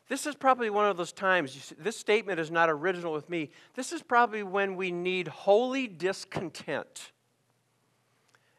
This 0.10 0.26
is 0.26 0.36
probably 0.36 0.70
one 0.70 0.86
of 0.86 0.96
those 0.96 1.12
times, 1.12 1.74
this 1.78 1.98
statement 1.98 2.40
is 2.40 2.50
not 2.50 2.70
original 2.70 3.12
with 3.12 3.30
me. 3.30 3.50
This 3.76 3.92
is 3.92 4.02
probably 4.02 4.42
when 4.42 4.78
we 4.78 4.90
need 4.90 5.28
holy 5.28 5.86
discontent 5.88 7.12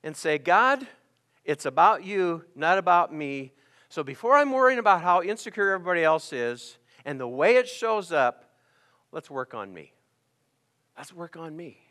and 0.04 0.14
say, 0.14 0.36
God, 0.36 0.86
it's 1.44 1.64
about 1.64 2.04
you, 2.04 2.44
not 2.54 2.76
about 2.76 3.14
me. 3.14 3.52
So 3.88 4.04
before 4.04 4.36
I'm 4.36 4.52
worrying 4.52 4.78
about 4.78 5.00
how 5.00 5.22
insecure 5.22 5.72
everybody 5.72 6.04
else 6.04 6.34
is 6.34 6.76
and 7.06 7.18
the 7.18 7.26
way 7.26 7.56
it 7.56 7.66
shows 7.66 8.12
up, 8.12 8.52
let's 9.10 9.30
work 9.30 9.54
on 9.54 9.72
me. 9.72 9.94
Let's 10.98 11.14
work 11.14 11.38
on 11.38 11.56
me. 11.56 11.87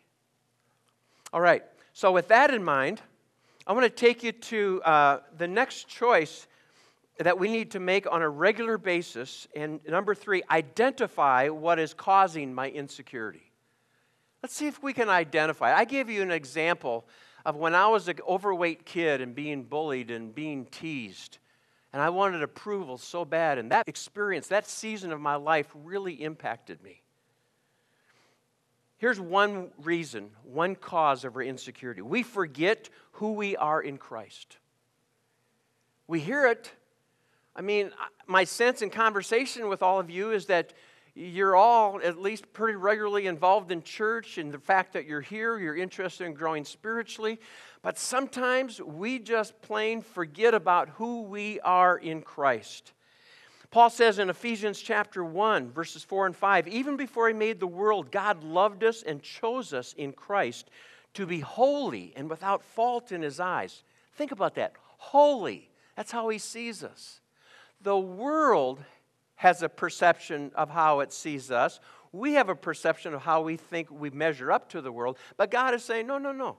All 1.33 1.41
right, 1.41 1.63
so 1.91 2.13
with 2.13 2.29
that 2.29 2.53
in 2.53 2.63
mind, 2.63 3.01
I 3.65 3.73
want 3.73 3.83
to 3.83 3.89
take 3.89 4.23
you 4.23 4.31
to 4.31 4.81
uh, 4.83 5.19
the 5.37 5.47
next 5.47 5.89
choice 5.89 6.47
that 7.19 7.37
we 7.37 7.49
need 7.49 7.71
to 7.71 7.81
make 7.81 8.09
on 8.09 8.21
a 8.21 8.29
regular 8.29 8.77
basis. 8.77 9.45
And 9.53 9.81
number 9.87 10.15
three, 10.15 10.43
identify 10.49 11.49
what 11.49 11.79
is 11.79 11.93
causing 11.93 12.53
my 12.53 12.69
insecurity. 12.69 13.51
Let's 14.41 14.55
see 14.55 14.67
if 14.67 14.81
we 14.81 14.93
can 14.93 15.09
identify. 15.09 15.75
I 15.75 15.83
gave 15.83 16.09
you 16.09 16.21
an 16.21 16.31
example 16.31 17.05
of 17.45 17.57
when 17.57 17.75
I 17.75 17.87
was 17.87 18.07
an 18.07 18.19
overweight 18.25 18.85
kid 18.85 19.19
and 19.19 19.35
being 19.35 19.63
bullied 19.63 20.11
and 20.11 20.33
being 20.33 20.65
teased. 20.65 21.39
And 21.91 22.01
I 22.01 22.09
wanted 22.09 22.43
approval 22.43 22.97
so 22.97 23.25
bad. 23.25 23.57
And 23.57 23.71
that 23.71 23.87
experience, 23.87 24.47
that 24.47 24.67
season 24.67 25.11
of 25.11 25.19
my 25.19 25.35
life 25.35 25.67
really 25.73 26.13
impacted 26.13 26.81
me. 26.83 27.01
Here's 28.97 29.19
one 29.19 29.69
reason, 29.77 30.31
one 30.43 30.75
cause 30.75 31.23
of 31.23 31.35
our 31.35 31.43
insecurity 31.43 32.01
we 32.01 32.23
forget 32.23 32.89
who 33.13 33.33
we 33.33 33.55
are 33.55 33.81
in 33.81 33.97
Christ. 33.97 34.57
We 36.07 36.19
hear 36.19 36.47
it. 36.47 36.71
I 37.55 37.61
mean, 37.61 37.91
my 38.27 38.43
sense 38.43 38.81
in 38.81 38.89
conversation 38.89 39.67
with 39.67 39.81
all 39.81 39.99
of 39.99 40.09
you 40.09 40.31
is 40.31 40.45
that 40.47 40.73
you're 41.15 41.55
all 41.55 41.99
at 42.03 42.21
least 42.21 42.53
pretty 42.53 42.75
regularly 42.75 43.25
involved 43.25 43.71
in 43.71 43.81
church 43.81 44.37
and 44.37 44.51
the 44.51 44.59
fact 44.59 44.93
that 44.93 45.05
you're 45.05 45.21
here, 45.21 45.57
you're 45.57 45.75
interested 45.75 46.25
in 46.25 46.33
growing 46.33 46.63
spiritually. 46.63 47.39
But 47.81 47.97
sometimes 47.97 48.79
we 48.79 49.17
just 49.17 49.59
plain 49.61 50.01
forget 50.01 50.53
about 50.53 50.89
who 50.89 51.23
we 51.23 51.59
are 51.61 51.97
in 51.97 52.21
Christ. 52.21 52.93
Paul 53.69 53.89
says 53.89 54.17
in 54.19 54.29
Ephesians 54.29 54.79
chapter 54.79 55.23
1, 55.23 55.71
verses 55.71 56.03
4 56.03 56.27
and 56.27 56.35
5 56.35 56.67
even 56.67 56.95
before 56.95 57.27
he 57.27 57.33
made 57.33 57.59
the 57.59 57.67
world, 57.67 58.11
God 58.11 58.43
loved 58.43 58.83
us 58.83 59.03
and 59.03 59.21
chose 59.21 59.73
us 59.73 59.93
in 59.93 60.13
Christ 60.13 60.69
to 61.15 61.25
be 61.25 61.39
holy 61.39 62.13
and 62.15 62.29
without 62.29 62.63
fault 62.63 63.11
in 63.11 63.21
his 63.21 63.39
eyes. 63.39 63.83
Think 64.13 64.31
about 64.31 64.55
that. 64.55 64.73
Holy. 64.97 65.69
That's 65.95 66.11
how 66.11 66.29
he 66.29 66.37
sees 66.37 66.83
us. 66.83 67.21
The 67.81 67.97
world 67.97 68.83
has 69.35 69.61
a 69.61 69.69
perception 69.69 70.51
of 70.55 70.69
how 70.69 71.01
it 71.01 71.11
sees 71.11 71.51
us. 71.51 71.79
We 72.11 72.33
have 72.33 72.49
a 72.49 72.55
perception 72.55 73.13
of 73.13 73.21
how 73.21 73.41
we 73.41 73.57
think 73.57 73.91
we 73.91 74.09
measure 74.09 74.51
up 74.51 74.69
to 74.69 74.81
the 74.81 74.91
world. 74.91 75.17
But 75.35 75.51
God 75.51 75.73
is 75.73 75.83
saying, 75.83 76.07
no, 76.07 76.17
no, 76.17 76.31
no. 76.31 76.57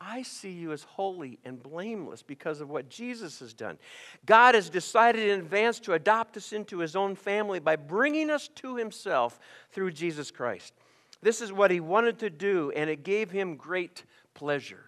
I 0.00 0.22
see 0.22 0.50
you 0.50 0.72
as 0.72 0.82
holy 0.82 1.38
and 1.44 1.62
blameless 1.62 2.22
because 2.22 2.60
of 2.60 2.68
what 2.68 2.90
Jesus 2.90 3.40
has 3.40 3.54
done. 3.54 3.78
God 4.26 4.54
has 4.54 4.68
decided 4.68 5.28
in 5.28 5.40
advance 5.40 5.80
to 5.80 5.94
adopt 5.94 6.36
us 6.36 6.52
into 6.52 6.78
his 6.78 6.94
own 6.94 7.14
family 7.14 7.60
by 7.60 7.76
bringing 7.76 8.30
us 8.30 8.48
to 8.56 8.76
himself 8.76 9.38
through 9.72 9.92
Jesus 9.92 10.30
Christ. 10.30 10.74
This 11.22 11.40
is 11.40 11.52
what 11.52 11.70
he 11.70 11.80
wanted 11.80 12.18
to 12.18 12.30
do, 12.30 12.70
and 12.76 12.90
it 12.90 13.04
gave 13.04 13.30
him 13.30 13.56
great 13.56 14.04
pleasure. 14.34 14.84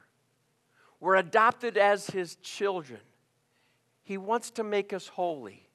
We're 1.01 1.17
adopted 1.17 1.79
as 1.79 2.09
his 2.09 2.37
children. 2.37 3.01
He 4.05 4.19
wants 4.19 4.51
to 4.53 4.65
make 4.65 4.93
us 4.93 5.09
holy. 5.09 5.69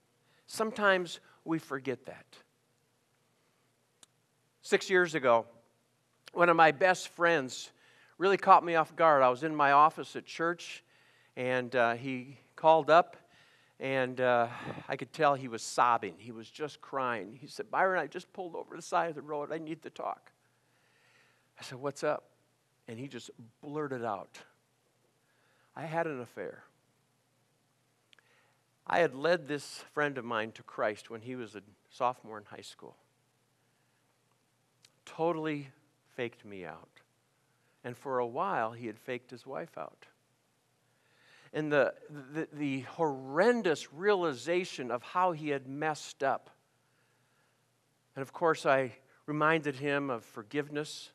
Sometimes 0.45 1.19
we 1.43 1.57
forget 1.57 2.05
that. 2.05 2.25
Six 4.61 4.89
years 4.89 5.15
ago, 5.15 5.45
one 6.33 6.49
of 6.49 6.55
my 6.55 6.71
best 6.71 7.09
friends 7.09 7.71
really 8.23 8.38
caught 8.38 8.63
me 8.63 8.75
off 8.75 8.95
guard. 8.95 9.21
I 9.21 9.27
was 9.27 9.43
in 9.43 9.53
my 9.53 9.73
office 9.73 10.15
at 10.15 10.25
church, 10.25 10.81
and 11.36 11.75
uh, 11.75 11.95
he 11.95 12.38
called 12.55 12.89
up, 12.89 13.17
and 13.81 14.21
uh, 14.21 14.47
I 14.88 14.95
could 14.95 15.12
tell 15.12 15.36
he 15.36 15.49
was 15.49 15.62
sobbing. 15.62 16.13
He 16.17 16.31
was 16.31 16.49
just 16.49 16.79
crying. 16.79 17.38
He 17.41 17.47
said, 17.47 17.69
Byron, 17.69 17.99
I 17.99 18.07
just 18.07 18.31
pulled 18.31 18.55
over 18.55 18.77
the 18.77 18.81
side 18.81 19.09
of 19.09 19.15
the 19.15 19.21
road. 19.21 19.51
I 19.51 19.57
need 19.57 19.81
to 19.81 19.89
talk. 19.89 20.31
I 21.59 21.63
said, 21.63 21.79
What's 21.79 22.01
up? 22.01 22.29
And 22.88 22.97
he 22.97 23.09
just 23.09 23.29
blurted 23.62 24.05
out, 24.05 24.39
I 25.75 25.81
had 25.81 26.07
an 26.07 26.21
affair. 26.21 26.63
I 28.88 28.99
had 28.99 29.15
led 29.15 29.49
this 29.49 29.83
friend 29.93 30.17
of 30.17 30.23
mine 30.23 30.53
to 30.53 30.63
Christ 30.63 31.09
when 31.09 31.19
he 31.19 31.36
was 31.36 31.55
a 31.55 31.62
sophomore 31.89 32.38
in 32.38 32.45
high 32.45 32.62
school. 32.62 32.95
Totally 35.05 35.67
faked 36.15 36.45
me 36.45 36.63
out. 36.63 36.92
And 37.83 37.97
for 37.97 38.19
a 38.19 38.27
while, 38.27 38.71
he 38.71 38.87
had 38.87 38.97
faked 38.97 39.31
his 39.31 39.45
wife 39.45 39.77
out. 39.77 40.05
And 41.53 41.71
the, 41.71 41.93
the, 42.33 42.47
the 42.53 42.79
horrendous 42.81 43.93
realization 43.93 44.89
of 44.89 45.03
how 45.03 45.33
he 45.33 45.49
had 45.49 45.67
messed 45.67 46.23
up. 46.23 46.49
And 48.15 48.21
of 48.21 48.33
course, 48.33 48.65
I 48.65 48.93
reminded 49.25 49.75
him 49.75 50.09
of 50.09 50.23
forgiveness. 50.23 51.11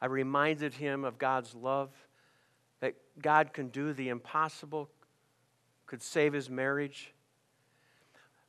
I 0.00 0.06
reminded 0.06 0.74
him 0.74 1.04
of 1.04 1.18
God's 1.18 1.54
love, 1.54 1.90
that 2.80 2.94
God 3.20 3.52
can 3.52 3.68
do 3.68 3.92
the 3.92 4.08
impossible, 4.08 4.90
could 5.86 6.02
save 6.02 6.32
his 6.32 6.50
marriage. 6.50 7.12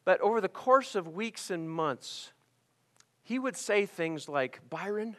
But 0.06 0.20
over 0.22 0.42
the 0.42 0.50
course 0.50 0.96
of 0.96 1.08
weeks 1.08 1.50
and 1.50 1.70
months, 1.70 2.32
he 3.24 3.40
would 3.40 3.58
say 3.58 3.86
things 3.86 4.28
like, 4.30 4.62
Byron, 4.70 5.18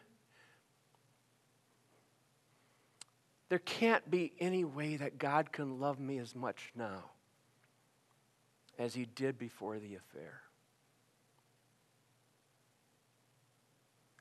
there 3.48 3.58
can't 3.58 4.10
be 4.10 4.32
any 4.38 4.64
way 4.64 4.96
that 4.96 5.18
God 5.18 5.52
can 5.52 5.80
love 5.80 5.98
me 5.98 6.18
as 6.18 6.34
much 6.34 6.70
now 6.74 7.04
as 8.78 8.94
he 8.94 9.06
did 9.06 9.38
before 9.38 9.78
the 9.78 9.96
affair. 9.96 10.42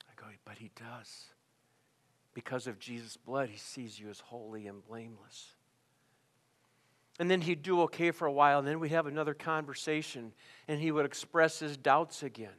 I 0.09 0.13
go, 0.15 0.27
but 0.45 0.57
he 0.57 0.71
does. 0.75 1.25
Because 2.33 2.67
of 2.67 2.79
Jesus' 2.79 3.17
blood, 3.17 3.49
he 3.49 3.57
sees 3.57 3.99
you 3.99 4.09
as 4.09 4.19
holy 4.19 4.67
and 4.67 4.85
blameless. 4.87 5.55
And 7.19 7.29
then 7.29 7.41
he'd 7.41 7.63
do 7.63 7.81
okay 7.81 8.11
for 8.11 8.27
a 8.27 8.31
while, 8.31 8.59
and 8.59 8.67
then 8.67 8.79
we'd 8.79 8.91
have 8.91 9.07
another 9.07 9.33
conversation, 9.33 10.33
and 10.67 10.79
he 10.79 10.91
would 10.91 11.05
express 11.05 11.59
his 11.59 11.75
doubts 11.75 12.23
again. 12.23 12.49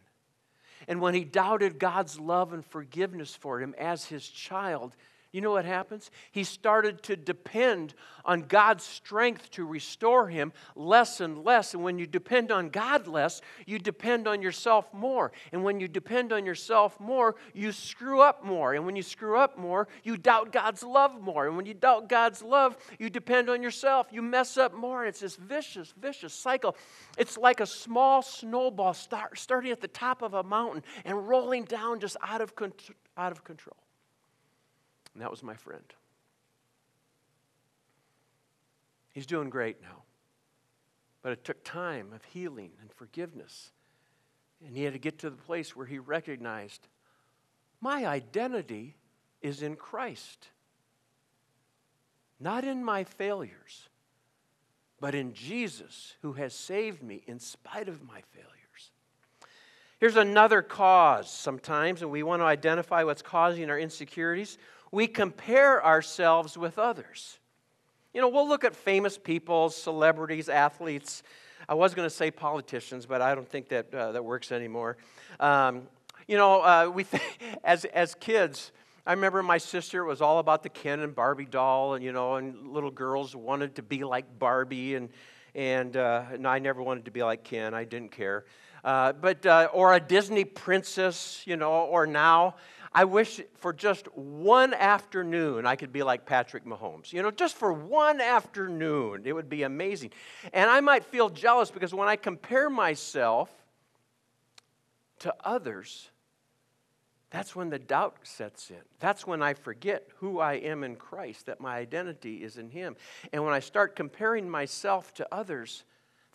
And 0.86 1.00
when 1.00 1.14
he 1.14 1.24
doubted 1.24 1.78
God's 1.78 2.18
love 2.18 2.52
and 2.52 2.64
forgiveness 2.64 3.34
for 3.34 3.60
him 3.60 3.74
as 3.78 4.06
his 4.06 4.28
child, 4.28 4.94
you 5.30 5.42
know 5.42 5.50
what 5.50 5.66
happens? 5.66 6.10
He 6.30 6.42
started 6.42 7.02
to 7.02 7.16
depend 7.16 7.92
on 8.24 8.42
God's 8.42 8.84
strength 8.84 9.50
to 9.52 9.64
restore 9.66 10.28
him 10.28 10.54
less 10.74 11.20
and 11.20 11.44
less. 11.44 11.74
And 11.74 11.82
when 11.82 11.98
you 11.98 12.06
depend 12.06 12.50
on 12.50 12.70
God 12.70 13.06
less, 13.06 13.42
you 13.66 13.78
depend 13.78 14.26
on 14.26 14.40
yourself 14.40 14.92
more. 14.94 15.32
And 15.52 15.62
when 15.62 15.80
you 15.80 15.88
depend 15.88 16.32
on 16.32 16.46
yourself 16.46 16.98
more, 16.98 17.36
you 17.52 17.72
screw 17.72 18.22
up 18.22 18.42
more. 18.42 18.72
And 18.72 18.86
when 18.86 18.96
you 18.96 19.02
screw 19.02 19.36
up 19.36 19.58
more, 19.58 19.86
you 20.02 20.16
doubt 20.16 20.50
God's 20.50 20.82
love 20.82 21.20
more. 21.20 21.46
And 21.46 21.58
when 21.58 21.66
you 21.66 21.74
doubt 21.74 22.08
God's 22.08 22.42
love, 22.42 22.78
you 22.98 23.10
depend 23.10 23.50
on 23.50 23.62
yourself. 23.62 24.06
You 24.10 24.22
mess 24.22 24.56
up 24.56 24.72
more. 24.72 25.04
It's 25.04 25.20
this 25.20 25.36
vicious, 25.36 25.92
vicious 26.00 26.32
cycle. 26.32 26.74
It's 27.18 27.36
like 27.36 27.60
a 27.60 27.66
small 27.66 28.22
snowball 28.22 28.94
start, 28.94 29.38
starting 29.38 29.72
at 29.72 29.82
the 29.82 29.88
top 29.88 30.22
of 30.22 30.32
a 30.32 30.42
mountain 30.42 30.84
and 31.04 31.28
rolling 31.28 31.64
down 31.64 32.00
just 32.00 32.16
out 32.22 32.40
of, 32.40 32.54
out 33.18 33.32
of 33.32 33.44
control. 33.44 33.76
And 35.18 35.24
that 35.24 35.32
was 35.32 35.42
my 35.42 35.56
friend. 35.56 35.82
He's 39.12 39.26
doing 39.26 39.50
great 39.50 39.82
now. 39.82 40.04
But 41.22 41.32
it 41.32 41.42
took 41.42 41.64
time 41.64 42.12
of 42.14 42.22
healing 42.22 42.70
and 42.80 42.92
forgiveness. 42.92 43.72
And 44.64 44.76
he 44.76 44.84
had 44.84 44.92
to 44.92 45.00
get 45.00 45.18
to 45.18 45.30
the 45.30 45.36
place 45.36 45.74
where 45.74 45.86
he 45.86 45.98
recognized 45.98 46.86
my 47.80 48.06
identity 48.06 48.94
is 49.42 49.60
in 49.60 49.74
Christ, 49.74 50.50
not 52.38 52.62
in 52.62 52.84
my 52.84 53.02
failures, 53.02 53.88
but 55.00 55.16
in 55.16 55.34
Jesus 55.34 56.14
who 56.22 56.34
has 56.34 56.54
saved 56.54 57.02
me 57.02 57.24
in 57.26 57.40
spite 57.40 57.88
of 57.88 58.06
my 58.06 58.22
failures. 58.30 58.92
Here's 59.98 60.16
another 60.16 60.62
cause 60.62 61.28
sometimes, 61.28 62.02
and 62.02 62.10
we 62.12 62.22
want 62.22 62.40
to 62.40 62.46
identify 62.46 63.02
what's 63.02 63.20
causing 63.20 63.68
our 63.68 63.78
insecurities 63.80 64.56
we 64.90 65.06
compare 65.06 65.84
ourselves 65.84 66.56
with 66.56 66.78
others. 66.78 67.38
You 68.14 68.20
know, 68.20 68.28
we'll 68.28 68.48
look 68.48 68.64
at 68.64 68.74
famous 68.74 69.18
people, 69.18 69.70
celebrities, 69.70 70.48
athletes. 70.48 71.22
I 71.68 71.74
was 71.74 71.94
going 71.94 72.06
to 72.06 72.14
say 72.14 72.30
politicians, 72.30 73.06
but 73.06 73.20
I 73.20 73.34
don't 73.34 73.48
think 73.48 73.68
that 73.68 73.92
uh, 73.92 74.12
that 74.12 74.24
works 74.24 74.50
anymore. 74.50 74.96
Um, 75.38 75.82
you 76.26 76.36
know, 76.36 76.62
uh, 76.62 76.90
we 76.92 77.04
th- 77.04 77.22
as 77.64 77.84
as 77.86 78.14
kids, 78.14 78.72
I 79.06 79.12
remember 79.12 79.42
my 79.42 79.58
sister 79.58 80.04
was 80.04 80.20
all 80.20 80.38
about 80.38 80.62
the 80.62 80.68
Ken 80.68 81.00
and 81.00 81.14
Barbie 81.14 81.44
doll, 81.44 81.94
and 81.94 82.04
you 82.04 82.12
know, 82.12 82.36
and 82.36 82.72
little 82.72 82.90
girls 82.90 83.36
wanted 83.36 83.76
to 83.76 83.82
be 83.82 84.04
like 84.04 84.38
Barbie, 84.38 84.94
and 84.94 85.10
and, 85.54 85.96
uh, 85.96 86.24
and 86.32 86.46
I 86.46 86.58
never 86.58 86.82
wanted 86.82 87.06
to 87.06 87.10
be 87.10 87.22
like 87.22 87.42
Ken. 87.42 87.74
I 87.74 87.84
didn't 87.84 88.12
care, 88.12 88.44
uh, 88.84 89.12
but 89.12 89.44
uh, 89.44 89.68
or 89.72 89.94
a 89.94 90.00
Disney 90.00 90.44
princess, 90.44 91.42
you 91.46 91.56
know, 91.56 91.72
or 91.72 92.06
now 92.06 92.56
I 92.92 93.04
wish 93.04 93.40
for 93.56 93.72
just 93.72 94.06
one 94.16 94.72
afternoon 94.72 95.66
I 95.66 95.76
could 95.76 95.92
be 95.92 96.02
like 96.02 96.24
Patrick 96.24 96.64
Mahomes. 96.64 97.12
You 97.12 97.22
know, 97.22 97.30
just 97.30 97.56
for 97.56 97.72
one 97.72 98.20
afternoon, 98.20 99.22
it 99.24 99.32
would 99.32 99.48
be 99.48 99.62
amazing. 99.62 100.12
And 100.52 100.70
I 100.70 100.80
might 100.80 101.04
feel 101.04 101.28
jealous 101.28 101.70
because 101.70 101.92
when 101.92 102.08
I 102.08 102.16
compare 102.16 102.70
myself 102.70 103.50
to 105.20 105.34
others, 105.44 106.10
that's 107.30 107.54
when 107.54 107.68
the 107.68 107.78
doubt 107.78 108.16
sets 108.22 108.70
in. 108.70 108.80
That's 109.00 109.26
when 109.26 109.42
I 109.42 109.52
forget 109.52 110.08
who 110.16 110.40
I 110.40 110.54
am 110.54 110.82
in 110.82 110.96
Christ, 110.96 111.46
that 111.46 111.60
my 111.60 111.76
identity 111.76 112.42
is 112.42 112.56
in 112.56 112.70
Him. 112.70 112.96
And 113.32 113.44
when 113.44 113.52
I 113.52 113.60
start 113.60 113.96
comparing 113.96 114.48
myself 114.48 115.12
to 115.14 115.28
others, 115.30 115.84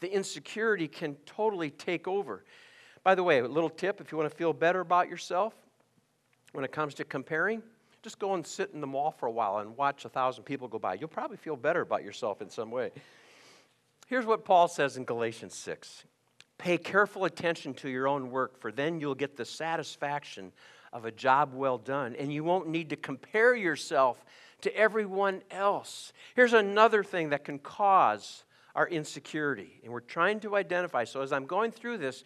the 0.02 0.14
insecurity 0.14 0.88
can 0.88 1.16
totally 1.26 1.72
take 1.72 2.08
over. 2.08 2.44
By 3.04 3.16
the 3.16 3.24
way, 3.24 3.40
a 3.40 3.48
little 3.48 3.72
tip 3.72 4.00
if 4.02 4.12
you 4.12 4.18
want 4.18 4.30
to 4.30 4.38
feel 4.38 4.54
better 4.54 4.82
about 4.82 5.10
yourself 5.10 5.56
when 6.54 6.64
it 6.64 6.72
comes 6.72 6.94
to 6.96 7.04
comparing, 7.04 7.62
just 8.02 8.20
go 8.20 8.34
and 8.34 8.46
sit 8.46 8.72
in 8.74 8.82
the 8.82 8.88
mall 8.88 9.12
for 9.12 9.26
a 9.26 9.32
while 9.32 9.60
and 9.60 9.76
watch 9.76 10.06
a 10.06 10.10
thousand 10.10 10.44
people 10.44 10.68
go 10.68 10.80
by. 10.80 10.94
You'll 10.96 11.10
probably 11.10 11.38
feel 11.38 11.56
better 11.56 11.82
about 11.82 12.04
yourself 12.04 12.42
in 12.42 12.50
some 12.50 12.72
way. 12.72 12.92
Here's 14.08 14.26
what 14.26 14.46
Paul 14.46 14.68
says 14.68 14.98
in 14.98 15.06
Galatians 15.06 15.56
6 15.56 16.04
Pay 16.58 16.78
careful 16.78 17.26
attention 17.26 17.74
to 17.76 17.90
your 17.90 18.08
own 18.08 18.30
work, 18.30 18.60
for 18.60 18.72
then 18.72 19.00
you'll 19.00 19.16
get 19.16 19.36
the 19.36 19.46
satisfaction 19.46 20.52
of 20.92 21.06
a 21.06 21.12
job 21.12 21.54
well 21.54 21.78
done, 21.78 22.16
and 22.16 22.32
you 22.32 22.44
won't 22.44 22.68
need 22.68 22.90
to 22.92 22.96
compare 22.96 23.56
yourself 23.56 24.24
to 24.62 24.76
everyone 24.78 25.42
else. 25.50 26.14
Here's 26.36 26.54
another 26.54 27.04
thing 27.04 27.30
that 27.30 27.44
can 27.44 27.58
cause 27.58 28.44
our 28.76 28.88
insecurity, 28.88 29.80
and 29.84 29.92
we're 29.92 30.00
trying 30.00 30.40
to 30.42 30.56
identify. 30.56 31.04
So, 31.04 31.22
as 31.22 31.34
I'm 31.34 31.46
going 31.46 31.72
through 31.72 31.98
this, 31.98 32.24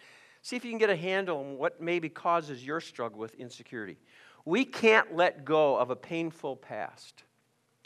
see 0.47 0.55
if 0.55 0.63
you 0.63 0.71
can 0.71 0.79
get 0.79 0.89
a 0.89 0.95
handle 0.95 1.39
on 1.39 1.57
what 1.57 1.81
maybe 1.81 2.07
causes 2.07 2.65
your 2.65 2.79
struggle 2.79 3.19
with 3.19 3.35
insecurity. 3.35 3.97
We 4.45 4.63
can't 4.63 5.13
let 5.13 5.43
go 5.43 5.75
of 5.75 5.89
a 5.89 5.95
painful 5.95 6.55
past. 6.55 7.23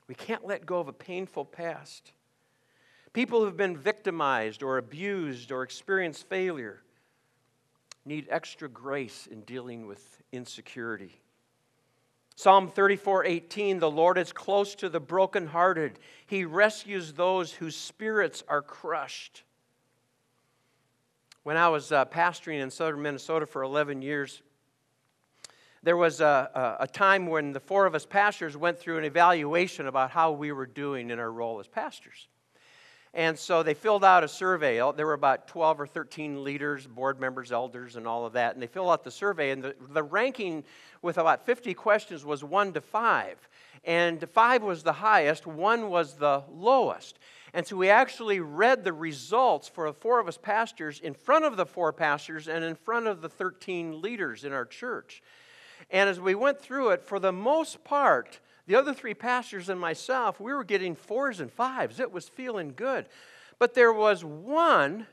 We 0.07 0.13
can't 0.13 0.45
let 0.45 0.67
go 0.67 0.79
of 0.79 0.87
a 0.87 0.93
painful 0.93 1.45
past. 1.45 2.11
People 3.13 3.43
who've 3.43 3.57
been 3.57 3.75
victimized 3.75 4.61
or 4.61 4.77
abused 4.77 5.51
or 5.51 5.63
experienced 5.63 6.29
failure 6.29 6.83
need 8.05 8.27
extra 8.29 8.69
grace 8.69 9.25
in 9.25 9.41
dealing 9.41 9.87
with 9.87 10.21
insecurity. 10.31 11.19
Psalm 12.35 12.69
34:18 12.69 13.79
the 13.79 13.89
Lord 13.89 14.19
is 14.19 14.31
close 14.31 14.75
to 14.75 14.87
the 14.87 14.99
brokenhearted. 14.99 15.97
He 16.27 16.45
rescues 16.45 17.13
those 17.13 17.53
whose 17.53 17.75
spirits 17.75 18.43
are 18.47 18.61
crushed. 18.61 19.45
When 21.43 21.57
I 21.57 21.69
was 21.69 21.91
uh, 21.91 22.05
pastoring 22.05 22.61
in 22.61 22.69
southern 22.69 23.01
Minnesota 23.01 23.45
for 23.47 23.63
11 23.63 24.01
years, 24.01 24.43
there 25.81 25.97
was 25.97 26.21
a, 26.21 26.77
a, 26.79 26.83
a, 26.83 26.87
time 26.87 27.25
when 27.25 27.51
the 27.51 27.59
four 27.59 27.87
of 27.87 27.95
us 27.95 28.05
pastors 28.05 28.55
went 28.55 28.77
through 28.77 28.99
an 28.99 29.05
evaluation 29.05 29.87
about 29.87 30.11
how 30.11 30.31
we 30.31 30.51
were 30.51 30.67
doing 30.67 31.09
in 31.09 31.17
our 31.17 31.31
role 31.31 31.59
as 31.59 31.67
pastors. 31.67 32.27
And 33.13 33.37
so 33.37 33.61
they 33.61 33.73
filled 33.73 34.05
out 34.05 34.23
a 34.23 34.27
survey. 34.27 34.77
There 34.95 35.05
were 35.05 35.13
about 35.13 35.47
12 35.47 35.81
or 35.81 35.87
13 35.87 36.43
leaders, 36.43 36.87
board 36.87 37.19
members, 37.19 37.51
elders, 37.51 37.97
and 37.97 38.07
all 38.07 38.25
of 38.25 38.33
that. 38.33 38.53
And 38.53 38.63
they 38.63 38.67
filled 38.67 38.89
out 38.89 39.03
the 39.03 39.11
survey. 39.11 39.51
And 39.51 39.61
the, 39.61 39.75
the 39.89 40.03
ranking 40.03 40.63
with 41.01 41.17
about 41.17 41.45
50 41.45 41.73
questions 41.73 42.23
was 42.23 42.43
1 42.43 42.73
to 42.73 42.81
5. 42.81 43.49
And 43.83 44.29
5 44.29 44.63
was 44.63 44.83
the 44.83 44.93
highest, 44.93 45.45
1 45.45 45.89
was 45.89 46.13
the 46.13 46.43
lowest. 46.49 47.19
And 47.53 47.67
so 47.67 47.75
we 47.75 47.89
actually 47.89 48.39
read 48.39 48.83
the 48.83 48.93
results 48.93 49.67
for 49.67 49.89
the 49.89 49.93
four 49.93 50.19
of 50.19 50.27
us 50.27 50.37
pastors 50.37 50.99
in 51.01 51.13
front 51.13 51.43
of 51.43 51.57
the 51.57 51.65
four 51.65 51.91
pastors 51.91 52.47
and 52.47 52.63
in 52.63 52.75
front 52.75 53.07
of 53.07 53.21
the 53.21 53.27
13 53.27 54.01
leaders 54.01 54.45
in 54.45 54.53
our 54.53 54.65
church. 54.65 55.21
And 55.89 56.09
as 56.09 56.19
we 56.19 56.33
went 56.33 56.61
through 56.61 56.91
it, 56.91 57.03
for 57.03 57.19
the 57.19 57.33
most 57.33 57.83
part, 57.83 58.39
the 58.71 58.77
other 58.77 58.93
three 58.93 59.13
pastors 59.13 59.67
and 59.67 59.77
myself, 59.77 60.39
we 60.39 60.53
were 60.53 60.63
getting 60.63 60.95
fours 60.95 61.41
and 61.41 61.51
fives. 61.51 61.99
It 61.99 62.09
was 62.09 62.29
feeling 62.29 62.71
good. 62.73 63.05
But 63.59 63.73
there 63.73 63.91
was 63.91 64.23
one 64.23 65.07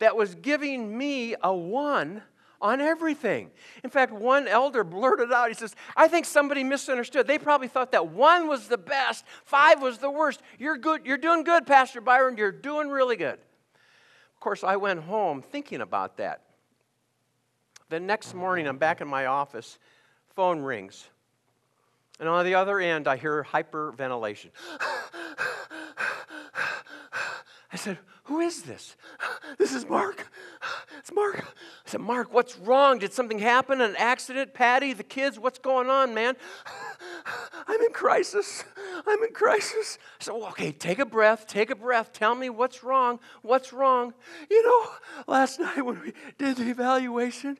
that 0.00 0.16
was 0.16 0.34
giving 0.34 0.98
me 0.98 1.36
a 1.40 1.54
one 1.54 2.22
on 2.60 2.80
everything. 2.80 3.52
In 3.84 3.90
fact, 3.90 4.10
one 4.10 4.48
elder 4.48 4.82
blurted 4.82 5.30
out, 5.30 5.46
he 5.46 5.54
says, 5.54 5.76
I 5.96 6.08
think 6.08 6.26
somebody 6.26 6.64
misunderstood. 6.64 7.28
They 7.28 7.38
probably 7.38 7.68
thought 7.68 7.92
that 7.92 8.08
one 8.08 8.48
was 8.48 8.66
the 8.66 8.78
best, 8.78 9.24
five 9.44 9.80
was 9.80 9.98
the 9.98 10.10
worst. 10.10 10.42
You're 10.58 10.76
good, 10.76 11.06
you're 11.06 11.16
doing 11.16 11.44
good, 11.44 11.68
Pastor 11.68 12.00
Byron, 12.00 12.36
you're 12.36 12.50
doing 12.50 12.88
really 12.88 13.14
good. 13.14 13.38
Of 13.38 14.40
course, 14.40 14.64
I 14.64 14.74
went 14.74 14.98
home 14.98 15.40
thinking 15.40 15.82
about 15.82 16.16
that. 16.16 16.42
The 17.90 18.00
next 18.00 18.34
morning, 18.34 18.66
I'm 18.66 18.78
back 18.78 19.00
in 19.00 19.06
my 19.06 19.26
office, 19.26 19.78
phone 20.34 20.62
rings. 20.62 21.10
And 22.20 22.28
on 22.28 22.44
the 22.44 22.54
other 22.54 22.78
end, 22.78 23.08
I 23.08 23.16
hear 23.16 23.44
hyperventilation. 23.44 24.50
I 27.72 27.76
said, 27.76 27.98
Who 28.24 28.40
is 28.40 28.62
this? 28.62 28.96
This 29.58 29.74
is 29.74 29.88
Mark. 29.88 30.26
It's 30.98 31.12
Mark. 31.12 31.38
I 31.40 31.90
said, 31.90 32.00
Mark, 32.00 32.32
what's 32.32 32.56
wrong? 32.58 32.98
Did 32.98 33.12
something 33.12 33.38
happen? 33.38 33.80
An 33.80 33.94
accident? 33.96 34.54
Patty, 34.54 34.92
the 34.92 35.02
kids? 35.02 35.38
What's 35.38 35.58
going 35.58 35.90
on, 35.90 36.14
man? 36.14 36.34
I'm 37.66 37.80
in 37.80 37.92
crisis. 37.92 38.64
I'm 39.06 39.22
in 39.22 39.32
crisis. 39.32 39.98
I 40.20 40.24
said, 40.24 40.34
well, 40.34 40.48
okay, 40.48 40.72
take 40.72 40.98
a 40.98 41.06
breath. 41.06 41.46
Take 41.46 41.70
a 41.70 41.74
breath. 41.74 42.12
Tell 42.12 42.34
me 42.34 42.48
what's 42.48 42.82
wrong. 42.82 43.20
What's 43.42 43.72
wrong? 43.72 44.14
You 44.50 44.62
know, 44.62 44.90
last 45.26 45.60
night 45.60 45.84
when 45.84 46.00
we 46.00 46.12
did 46.38 46.56
the 46.56 46.70
evaluation 46.70 47.58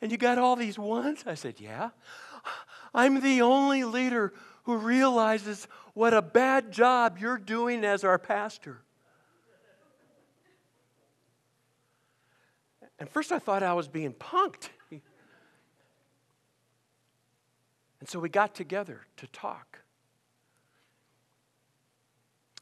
and 0.00 0.10
you 0.10 0.18
got 0.18 0.38
all 0.38 0.56
these 0.56 0.78
ones, 0.78 1.24
I 1.26 1.34
said, 1.34 1.60
Yeah. 1.60 1.90
I'm 2.96 3.20
the 3.20 3.42
only 3.42 3.84
leader 3.84 4.32
who 4.64 4.78
realizes 4.78 5.68
what 5.94 6.14
a 6.14 6.22
bad 6.22 6.72
job 6.72 7.18
you're 7.20 7.38
doing 7.38 7.84
as 7.84 8.02
our 8.02 8.18
pastor. 8.18 8.78
And 12.98 13.08
first 13.08 13.30
I 13.30 13.38
thought 13.38 13.62
I 13.62 13.74
was 13.74 13.86
being 13.86 14.14
punked. 14.14 14.70
And 17.98 18.08
so 18.08 18.20
we 18.20 18.28
got 18.28 18.54
together 18.54 19.00
to 19.16 19.26
talk. 19.28 19.80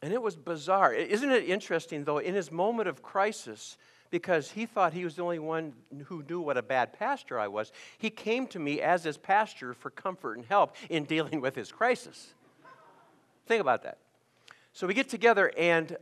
And 0.00 0.12
it 0.12 0.22
was 0.22 0.36
bizarre. 0.36 0.94
Isn't 0.94 1.30
it 1.30 1.44
interesting, 1.44 2.04
though, 2.04 2.16
in 2.16 2.34
his 2.34 2.52
moment 2.52 2.88
of 2.88 3.02
crisis, 3.02 3.76
because 4.10 4.50
he 4.50 4.66
thought 4.66 4.92
he 4.92 5.04
was 5.04 5.16
the 5.16 5.22
only 5.22 5.38
one 5.38 5.72
who 6.06 6.22
knew 6.28 6.40
what 6.40 6.56
a 6.56 6.62
bad 6.62 6.92
pastor 6.92 7.38
I 7.38 7.48
was. 7.48 7.72
He 7.98 8.10
came 8.10 8.46
to 8.48 8.58
me 8.58 8.80
as 8.80 9.04
his 9.04 9.16
pastor 9.16 9.74
for 9.74 9.90
comfort 9.90 10.36
and 10.36 10.46
help 10.46 10.74
in 10.88 11.04
dealing 11.04 11.40
with 11.40 11.54
his 11.54 11.72
crisis. 11.72 12.34
Think 13.46 13.60
about 13.60 13.82
that. 13.82 13.98
So 14.72 14.86
we 14.86 14.94
get 14.94 15.08
together, 15.08 15.52
and 15.56 15.96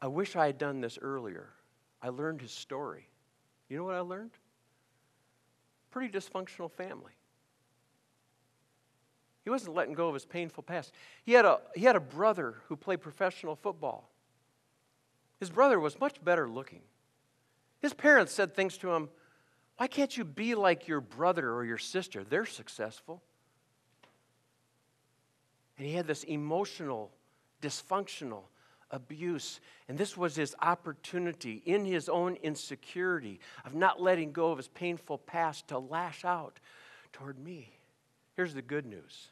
I 0.00 0.08
wish 0.08 0.36
I 0.36 0.46
had 0.46 0.58
done 0.58 0.80
this 0.80 0.98
earlier. 1.00 1.48
I 2.02 2.10
learned 2.10 2.40
his 2.40 2.52
story. 2.52 3.08
You 3.68 3.78
know 3.78 3.84
what 3.84 3.94
I 3.94 4.00
learned? 4.00 4.32
Pretty 5.90 6.16
dysfunctional 6.16 6.70
family. 6.70 7.12
He 9.44 9.50
wasn't 9.50 9.74
letting 9.74 9.94
go 9.94 10.08
of 10.08 10.14
his 10.14 10.24
painful 10.24 10.64
past. 10.64 10.92
He 11.24 11.32
had 11.32 11.44
a, 11.44 11.60
he 11.74 11.84
had 11.84 11.94
a 11.94 12.00
brother 12.00 12.56
who 12.68 12.76
played 12.76 13.00
professional 13.00 13.54
football. 13.54 14.10
His 15.38 15.50
brother 15.50 15.78
was 15.78 16.00
much 16.00 16.22
better 16.24 16.48
looking. 16.48 16.82
His 17.80 17.92
parents 17.92 18.32
said 18.32 18.54
things 18.54 18.76
to 18.78 18.92
him 18.92 19.08
Why 19.76 19.86
can't 19.86 20.16
you 20.16 20.24
be 20.24 20.54
like 20.54 20.88
your 20.88 21.00
brother 21.00 21.52
or 21.52 21.64
your 21.64 21.78
sister? 21.78 22.24
They're 22.24 22.46
successful. 22.46 23.22
And 25.78 25.86
he 25.86 25.92
had 25.92 26.06
this 26.06 26.24
emotional, 26.24 27.12
dysfunctional 27.60 28.44
abuse. 28.90 29.60
And 29.88 29.98
this 29.98 30.16
was 30.16 30.34
his 30.34 30.54
opportunity 30.62 31.62
in 31.66 31.84
his 31.84 32.08
own 32.08 32.36
insecurity 32.36 33.40
of 33.64 33.74
not 33.74 34.00
letting 34.00 34.32
go 34.32 34.50
of 34.52 34.56
his 34.56 34.68
painful 34.68 35.18
past 35.18 35.68
to 35.68 35.78
lash 35.78 36.24
out 36.24 36.60
toward 37.12 37.38
me. 37.38 37.76
Here's 38.34 38.54
the 38.54 38.62
good 38.62 38.86
news 38.86 39.28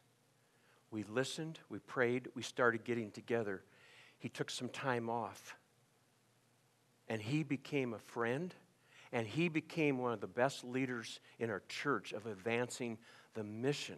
we 0.91 1.03
listened, 1.05 1.59
we 1.71 1.79
prayed, 1.81 2.29
we 2.35 2.43
started 2.43 2.85
getting 2.85 3.11
together. 3.11 3.63
He 4.19 4.29
took 4.29 4.51
some 4.51 4.69
time 4.69 5.11
off 5.11 5.57
and 7.09 7.21
he 7.21 7.43
became 7.43 7.95
a 7.95 7.99
friend 7.99 8.55
and 9.13 9.27
he 9.27 9.49
became 9.49 9.99
one 9.99 10.13
of 10.13 10.21
the 10.21 10.27
best 10.27 10.65
leaders 10.65 11.21
in 11.39 11.49
our 11.51 11.63
church 11.69 12.13
of 12.13 12.27
advancing 12.27 12.99
the 13.35 13.45
mission 13.45 13.97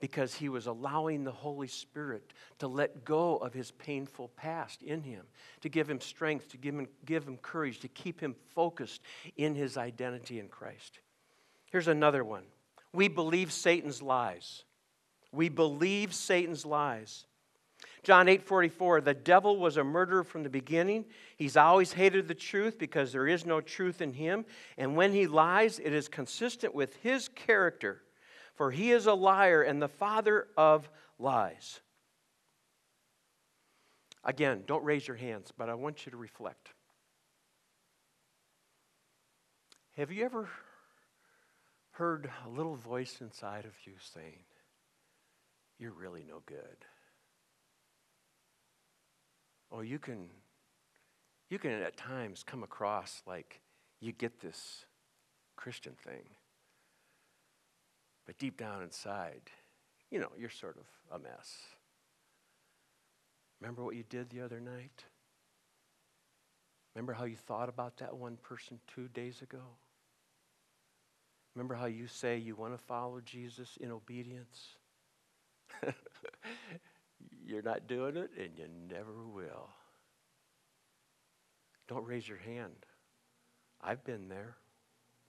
because 0.00 0.34
he 0.34 0.48
was 0.48 0.66
allowing 0.66 1.24
the 1.24 1.32
Holy 1.32 1.68
Spirit 1.68 2.32
to 2.58 2.66
let 2.68 3.04
go 3.04 3.36
of 3.36 3.54
his 3.54 3.70
painful 3.70 4.28
past 4.36 4.82
in 4.82 5.02
him, 5.02 5.24
to 5.60 5.68
give 5.68 5.88
him 5.88 6.00
strength, 6.00 6.48
to 6.48 6.56
give 6.56 6.74
him, 6.74 6.88
give 7.04 7.26
him 7.26 7.36
courage, 7.38 7.80
to 7.80 7.88
keep 7.88 8.20
him 8.20 8.34
focused 8.54 9.02
in 9.36 9.54
his 9.54 9.76
identity 9.76 10.40
in 10.40 10.48
Christ. 10.48 10.98
Here's 11.70 11.88
another 11.88 12.24
one 12.24 12.44
we 12.92 13.08
believe 13.08 13.52
Satan's 13.52 14.02
lies. 14.02 14.64
We 15.32 15.48
believe 15.48 16.14
Satan's 16.14 16.64
lies. 16.64 17.26
John 18.02 18.28
8 18.28 18.42
44, 18.42 19.00
the 19.00 19.14
devil 19.14 19.56
was 19.56 19.76
a 19.76 19.84
murderer 19.84 20.24
from 20.24 20.42
the 20.42 20.50
beginning. 20.50 21.04
He's 21.36 21.56
always 21.56 21.92
hated 21.92 22.28
the 22.28 22.34
truth 22.34 22.78
because 22.78 23.12
there 23.12 23.26
is 23.26 23.46
no 23.46 23.60
truth 23.60 24.00
in 24.00 24.12
him. 24.12 24.44
And 24.76 24.96
when 24.96 25.12
he 25.12 25.26
lies, 25.26 25.78
it 25.78 25.92
is 25.92 26.08
consistent 26.08 26.74
with 26.74 26.96
his 26.96 27.28
character, 27.28 28.02
for 28.54 28.70
he 28.70 28.92
is 28.92 29.06
a 29.06 29.14
liar 29.14 29.62
and 29.62 29.80
the 29.80 29.88
father 29.88 30.48
of 30.56 30.88
lies. 31.18 31.80
Again, 34.24 34.62
don't 34.66 34.84
raise 34.84 35.06
your 35.06 35.16
hands, 35.16 35.52
but 35.56 35.68
I 35.68 35.74
want 35.74 36.06
you 36.06 36.10
to 36.12 36.16
reflect. 36.16 36.70
Have 39.96 40.10
you 40.10 40.24
ever 40.24 40.48
heard 41.92 42.28
a 42.44 42.48
little 42.48 42.74
voice 42.74 43.20
inside 43.20 43.64
of 43.64 43.72
you 43.84 43.92
saying, 44.14 44.44
You're 45.78 45.92
really 45.92 46.24
no 46.26 46.42
good? 46.46 46.84
Oh, 49.76 49.80
you 49.80 49.98
can 49.98 50.28
you 51.50 51.58
can 51.58 51.72
at 51.72 51.96
times 51.96 52.44
come 52.46 52.62
across 52.62 53.22
like 53.26 53.60
you 54.00 54.12
get 54.12 54.40
this 54.40 54.84
Christian 55.56 55.94
thing. 56.04 56.22
But 58.24 58.38
deep 58.38 58.56
down 58.56 58.82
inside, 58.82 59.50
you 60.10 60.20
know, 60.20 60.30
you're 60.38 60.48
sort 60.48 60.76
of 60.76 60.84
a 61.14 61.22
mess. 61.22 61.58
Remember 63.60 63.84
what 63.84 63.96
you 63.96 64.04
did 64.08 64.30
the 64.30 64.42
other 64.42 64.60
night? 64.60 65.04
Remember 66.94 67.12
how 67.12 67.24
you 67.24 67.36
thought 67.36 67.68
about 67.68 67.96
that 67.96 68.16
one 68.16 68.36
person 68.36 68.78
two 68.86 69.08
days 69.08 69.42
ago? 69.42 69.62
Remember 71.54 71.74
how 71.74 71.86
you 71.86 72.06
say 72.06 72.38
you 72.38 72.54
want 72.54 72.74
to 72.74 72.84
follow 72.84 73.20
Jesus 73.24 73.76
in 73.80 73.90
obedience? 73.90 74.76
You're 77.46 77.62
not 77.62 77.86
doing 77.86 78.16
it, 78.16 78.30
and 78.38 78.50
you 78.56 78.66
never 78.88 79.26
will. 79.32 79.68
Don't 81.88 82.06
raise 82.06 82.28
your 82.28 82.38
hand. 82.38 82.86
I've 83.82 84.04
been 84.04 84.28
there. 84.28 84.56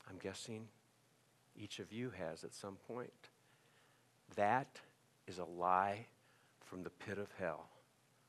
I'm 0.09 0.17
guessing 0.17 0.67
each 1.57 1.79
of 1.79 1.91
you 1.91 2.11
has 2.17 2.43
at 2.43 2.53
some 2.53 2.77
point. 2.87 3.11
That 4.35 4.79
is 5.27 5.39
a 5.39 5.45
lie 5.45 6.05
from 6.61 6.83
the 6.83 6.89
pit 6.89 7.17
of 7.17 7.27
hell, 7.39 7.67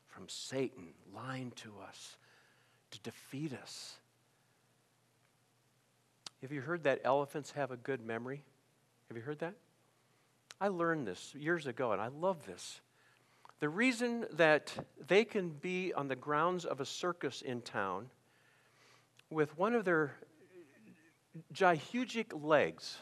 from 0.08 0.28
Satan 0.28 0.88
lying 1.14 1.52
to 1.56 1.72
us 1.88 2.16
to 2.90 3.00
defeat 3.00 3.52
us. 3.52 3.96
Have 6.42 6.52
you 6.52 6.60
heard 6.60 6.84
that 6.84 7.00
elephants 7.04 7.52
have 7.52 7.70
a 7.70 7.76
good 7.76 8.04
memory? 8.04 8.42
Have 9.08 9.16
you 9.16 9.22
heard 9.22 9.38
that? 9.40 9.54
I 10.60 10.68
learned 10.68 11.06
this 11.06 11.34
years 11.34 11.66
ago, 11.66 11.92
and 11.92 12.00
I 12.00 12.08
love 12.08 12.46
this. 12.46 12.80
The 13.58 13.68
reason 13.68 14.26
that 14.32 14.72
they 15.06 15.24
can 15.24 15.48
be 15.48 15.92
on 15.94 16.08
the 16.08 16.16
grounds 16.16 16.64
of 16.64 16.80
a 16.80 16.84
circus 16.84 17.40
in 17.40 17.62
town 17.62 18.10
with 19.30 19.56
one 19.56 19.74
of 19.74 19.84
their 19.84 20.12
gigantic 21.52 22.32
legs 22.34 22.98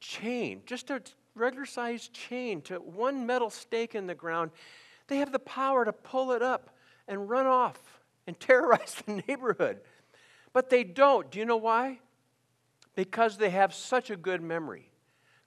chained, 0.00 0.66
just 0.66 0.90
a 0.90 1.02
regular 1.34 1.66
sized 1.66 2.12
chain 2.12 2.62
to 2.62 2.76
one 2.76 3.26
metal 3.26 3.50
stake 3.50 3.94
in 3.94 4.06
the 4.06 4.14
ground, 4.14 4.50
they 5.08 5.18
have 5.18 5.32
the 5.32 5.38
power 5.38 5.84
to 5.84 5.92
pull 5.92 6.32
it 6.32 6.42
up 6.42 6.74
and 7.06 7.28
run 7.28 7.46
off 7.46 8.00
and 8.26 8.38
terrorize 8.40 9.02
the 9.06 9.22
neighborhood. 9.28 9.80
But 10.52 10.70
they 10.70 10.84
don't. 10.84 11.30
Do 11.30 11.38
you 11.38 11.44
know 11.44 11.56
why? 11.56 12.00
Because 12.96 13.36
they 13.36 13.50
have 13.50 13.74
such 13.74 14.10
a 14.10 14.16
good 14.16 14.42
memory. 14.42 14.89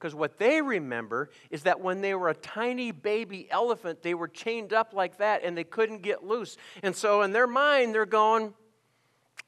Because 0.04 0.16
what 0.16 0.38
they 0.38 0.62
remember 0.62 1.30
is 1.50 1.64
that 1.64 1.80
when 1.80 2.02
they 2.02 2.14
were 2.14 2.28
a 2.28 2.34
tiny 2.34 2.92
baby 2.92 3.48
elephant, 3.50 4.04
they 4.04 4.14
were 4.14 4.28
chained 4.28 4.74
up 4.74 4.94
like 4.94 5.20
that 5.20 5.46
and 5.46 5.58
they 5.58 5.64
couldn't 5.64 6.02
get 6.02 6.26
loose. 6.26 6.58
And 6.82 6.94
so 6.94 7.22
in 7.22 7.32
their 7.32 7.48
mind, 7.48 7.96
they're 7.96 8.06
going, 8.06 8.54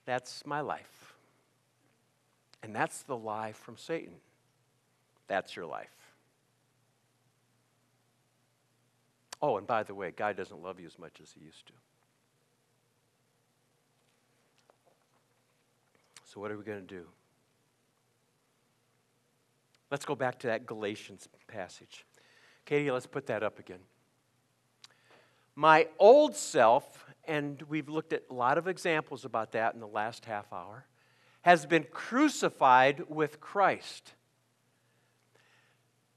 That's 0.06 0.46
my 0.46 0.62
life. 0.62 1.18
And 2.64 2.74
that's 2.74 3.02
the 3.02 3.18
lie 3.18 3.52
from 3.52 3.76
Satan. 3.76 4.14
That's 5.28 5.58
your 5.58 5.66
life. 5.66 5.90
Oh, 9.42 9.58
and 9.58 9.68
by 9.68 9.84
the 9.84 9.94
way, 9.94 10.12
God 10.12 10.38
doesn't 10.38 10.64
love 10.64 10.80
you 10.80 10.86
as 10.86 10.98
much 10.98 11.20
as 11.22 11.34
he 11.34 11.44
used 11.44 11.68
to. 11.68 11.74
So, 16.24 16.40
what 16.40 16.50
are 16.50 16.58
we 16.58 16.64
going 16.64 16.80
to 16.80 16.88
do? 16.88 17.08
Let's 19.96 20.04
go 20.04 20.14
back 20.14 20.40
to 20.40 20.48
that 20.48 20.66
Galatians 20.66 21.30
passage. 21.48 22.06
Katie, 22.66 22.92
let's 22.92 23.08
put 23.08 23.28
that 23.28 23.44
up 23.44 23.60
again. 23.60 23.80
My 25.56 25.88
old 26.00 26.36
self, 26.36 27.06
and 27.24 27.62
we've 27.70 27.88
looked 27.88 28.12
at 28.12 28.24
a 28.30 28.34
lot 28.34 28.58
of 28.58 28.68
examples 28.68 29.24
about 29.24 29.54
that 29.54 29.74
in 29.74 29.80
the 29.80 29.88
last 29.88 30.26
half 30.26 30.52
hour, 30.52 30.86
has 31.44 31.66
been 31.66 31.86
crucified 31.94 33.06
with 33.08 33.40
Christ. 33.40 34.16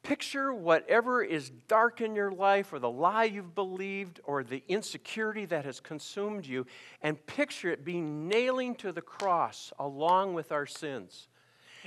Picture 0.03 0.53
whatever 0.53 1.23
is 1.23 1.49
dark 1.69 2.01
in 2.01 2.17
your 2.17 2.33
life, 2.33 2.73
or 2.73 2.81
the 2.81 2.91
lie 2.91 3.27
you've 3.27 3.55
believed, 3.55 4.19
or 4.25 4.43
the 4.43 4.65
insecurity 4.67 5.45
that 5.45 5.65
has 5.65 5.79
consumed 5.79 6.45
you, 6.45 6.67
and 7.01 7.25
picture 7.29 7.71
it 7.71 7.85
being 7.85 8.27
nailing 8.27 8.75
to 8.75 8.91
the 8.91 9.03
cross 9.03 9.73
along 9.79 10.35
with 10.35 10.51
our 10.51 10.67
sins. 10.67 11.29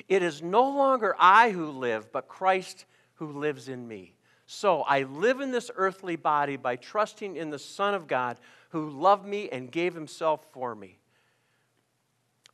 It 0.08 0.24
is 0.24 0.42
no 0.42 0.64
longer 0.70 1.16
I 1.20 1.52
who 1.52 1.68
live, 1.68 2.12
but 2.12 2.28
Christ 2.28 2.86
who 3.16 3.32
lives 3.32 3.70
in 3.70 3.88
me. 3.88 4.16
So 4.46 4.82
I 4.82 5.04
live 5.04 5.40
in 5.40 5.52
this 5.52 5.72
earthly 5.76 6.16
body 6.16 6.58
by 6.58 6.76
trusting 6.76 7.36
in 7.36 7.50
the 7.50 7.60
Son 7.60 7.94
of 7.94 8.08
God 8.08 8.38
who 8.70 8.90
loved 8.90 9.26
me 9.26 9.50
and 9.50 9.72
gave 9.72 9.94
himself 9.94 10.46
for 10.52 10.76
me. 10.76 11.00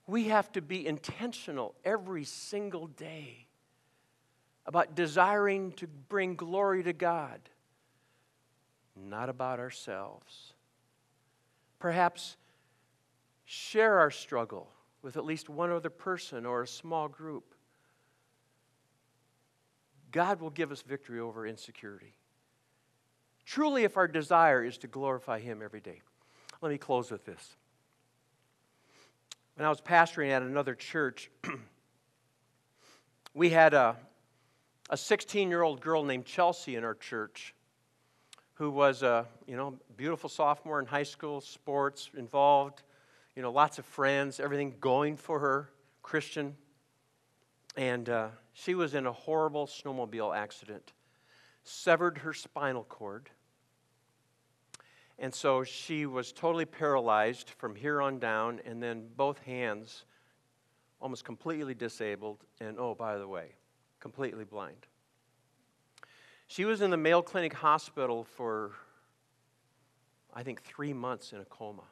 We 0.06 0.26
have 0.26 0.52
to 0.54 0.62
be 0.62 0.86
intentional 0.86 1.76
every 1.84 2.24
single 2.24 2.88
day 2.88 3.48
about 4.66 4.96
desiring 4.96 5.72
to 5.74 5.88
bring 5.88 6.36
glory 6.36 6.84
to 6.84 6.94
God, 6.94 7.40
not 8.96 9.30
about 9.30 9.60
ourselves. 9.60 10.54
Perhaps 11.80 12.38
share 13.46 14.00
our 14.00 14.12
struggle 14.12 14.70
with 15.02 15.18
at 15.18 15.26
least 15.26 15.50
one 15.50 15.72
other 15.72 15.90
person 15.90 16.46
or 16.46 16.64
a 16.64 16.68
small 16.68 17.08
group. 17.08 17.54
God 20.12 20.42
will 20.42 20.50
give 20.50 20.72
us 20.72 20.82
victory 20.82 21.20
over 21.20 21.46
insecurity. 21.46 22.14
Truly, 23.46 23.84
if 23.84 23.98
our 23.98 24.08
desire 24.08 24.64
is 24.64 24.78
to 24.80 24.88
glorify 24.88 25.40
Him 25.40 25.62
every 25.64 25.80
day. 25.80 26.02
Let 26.62 26.72
me 26.72 26.78
close 26.78 27.12
with 27.12 27.26
this. 27.26 27.56
When 29.56 29.66
I 29.66 29.70
was 29.70 29.82
pastoring 29.82 30.32
at 30.32 30.42
another 30.42 30.76
church, 30.76 31.30
we 33.34 33.50
had 33.50 33.74
a, 33.74 33.96
a 34.90 34.98
16 34.98 35.50
year 35.50 35.62
old 35.62 35.82
girl 35.82 36.04
named 36.04 36.26
Chelsea 36.26 36.76
in 36.76 36.84
our 36.84 36.96
church 36.96 37.54
who 38.58 38.72
was 38.72 39.04
a 39.04 39.26
you 39.46 39.56
know, 39.56 39.78
beautiful 39.96 40.30
sophomore 40.30 40.80
in 40.80 40.86
high 40.88 41.04
school, 41.04 41.42
sports, 41.42 42.10
involved, 42.18 42.82
you 43.38 43.44
know, 43.44 43.52
lots 43.52 43.78
of 43.78 43.86
friends, 43.86 44.40
everything 44.40 44.74
going 44.82 45.16
for 45.16 45.38
her, 45.38 45.70
Christian. 46.02 46.56
And 47.76 48.10
uh, 48.10 48.30
she 48.54 48.74
was 48.74 48.96
in 48.96 49.06
a 49.06 49.12
horrible 49.12 49.68
snowmobile 49.68 50.36
accident, 50.36 50.94
severed 51.64 52.18
her 52.18 52.34
spinal 52.34 52.84
cord. 52.84 53.30
And 55.20 55.32
so 55.32 55.64
she 55.64 56.08
was 56.08 56.32
totally 56.32 56.66
paralyzed 56.66 57.52
from 57.52 57.76
here 57.76 58.02
on 58.02 58.18
down, 58.18 58.60
and 58.66 58.82
then 58.82 59.06
both 59.16 59.38
hands 59.44 60.06
almost 61.00 61.24
completely 61.24 61.76
disabled, 61.76 62.44
and 62.60 62.80
oh, 62.80 62.96
by 62.96 63.20
the 63.20 63.28
way, 63.28 63.50
completely 64.00 64.46
blind. 64.46 64.88
She 66.48 66.66
was 66.66 66.82
in 66.82 66.90
the 66.90 66.98
Mayo 66.98 67.22
Clinic 67.22 67.54
Hospital 67.54 68.24
for, 68.24 68.72
I 70.34 70.42
think, 70.42 70.64
three 70.64 70.92
months 70.92 71.34
in 71.34 71.40
a 71.40 71.46
coma. 71.46 71.84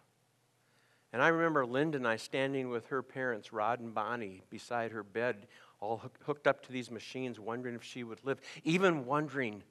And 1.15 1.23
I 1.23 1.29
remember 1.29 1.65
Linda 1.65 1.95
and 1.95 2.05
I 2.05 2.17
standing 2.17 2.67
with 2.67 2.87
her 2.87 3.01
parents, 3.01 3.53
Rod 3.53 3.79
and 3.79 3.95
Bonnie, 3.95 4.41
beside 4.49 4.91
her 4.91 5.01
bed, 5.01 5.47
all 5.79 6.01
hooked 6.25 6.45
up 6.45 6.65
to 6.65 6.73
these 6.73 6.91
machines, 6.91 7.39
wondering 7.39 7.73
if 7.73 7.85
she 7.85 8.03
would 8.03 8.19
live, 8.25 8.41
even 8.65 9.05
wondering, 9.05 9.63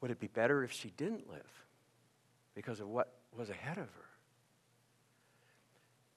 would 0.00 0.10
it 0.10 0.18
be 0.18 0.26
better 0.26 0.64
if 0.64 0.72
she 0.72 0.90
didn't 0.96 1.30
live 1.30 1.46
because 2.56 2.80
of 2.80 2.88
what 2.88 3.12
was 3.38 3.48
ahead 3.48 3.78
of 3.78 3.84
her? 3.84 4.08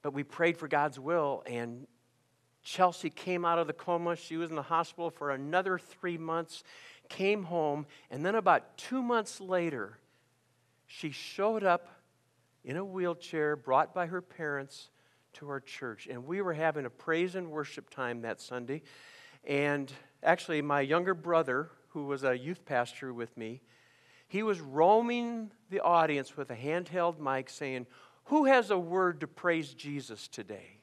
But 0.02 0.14
we 0.14 0.24
prayed 0.24 0.56
for 0.56 0.66
God's 0.66 0.98
will, 0.98 1.44
and 1.46 1.86
Chelsea 2.64 3.08
came 3.08 3.44
out 3.44 3.60
of 3.60 3.68
the 3.68 3.72
coma. 3.72 4.16
She 4.16 4.36
was 4.36 4.50
in 4.50 4.56
the 4.56 4.62
hospital 4.62 5.10
for 5.10 5.30
another 5.30 5.78
three 5.78 6.18
months, 6.18 6.64
came 7.08 7.44
home, 7.44 7.86
and 8.10 8.26
then 8.26 8.34
about 8.34 8.76
two 8.76 9.00
months 9.00 9.40
later, 9.40 9.98
she 10.88 11.12
showed 11.12 11.62
up 11.62 11.93
in 12.64 12.76
a 12.76 12.84
wheelchair, 12.84 13.56
brought 13.56 13.94
by 13.94 14.06
her 14.06 14.22
parents 14.22 14.90
to 15.34 15.48
our 15.48 15.60
church. 15.60 16.06
And 16.10 16.26
we 16.26 16.40
were 16.40 16.54
having 16.54 16.86
a 16.86 16.90
praise 16.90 17.34
and 17.34 17.50
worship 17.50 17.90
time 17.90 18.22
that 18.22 18.40
Sunday. 18.40 18.82
And 19.44 19.92
actually, 20.22 20.62
my 20.62 20.80
younger 20.80 21.14
brother, 21.14 21.70
who 21.88 22.06
was 22.06 22.24
a 22.24 22.36
youth 22.36 22.64
pastor 22.64 23.12
with 23.12 23.36
me, 23.36 23.60
he 24.26 24.42
was 24.42 24.60
roaming 24.60 25.50
the 25.70 25.80
audience 25.80 26.36
with 26.36 26.50
a 26.50 26.56
handheld 26.56 27.18
mic 27.18 27.50
saying, 27.50 27.86
Who 28.24 28.46
has 28.46 28.70
a 28.70 28.78
word 28.78 29.20
to 29.20 29.26
praise 29.26 29.74
Jesus 29.74 30.26
today? 30.28 30.78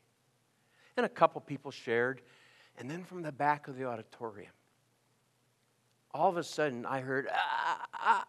And 0.96 1.06
a 1.06 1.10
couple 1.10 1.42
people 1.42 1.72
shared. 1.72 2.22
And 2.78 2.90
then 2.90 3.04
from 3.04 3.24
the 3.24 3.32
back 3.32 3.68
of 3.68 3.78
the 3.78 3.86
auditorium, 3.86 4.52
all 6.14 6.30
of 6.30 6.38
a 6.38 6.44
sudden 6.44 6.86
I 6.86 7.02
heard, 7.02 7.28
ah, 7.32 7.88
ah, 7.94 8.00
ah, 8.00 8.26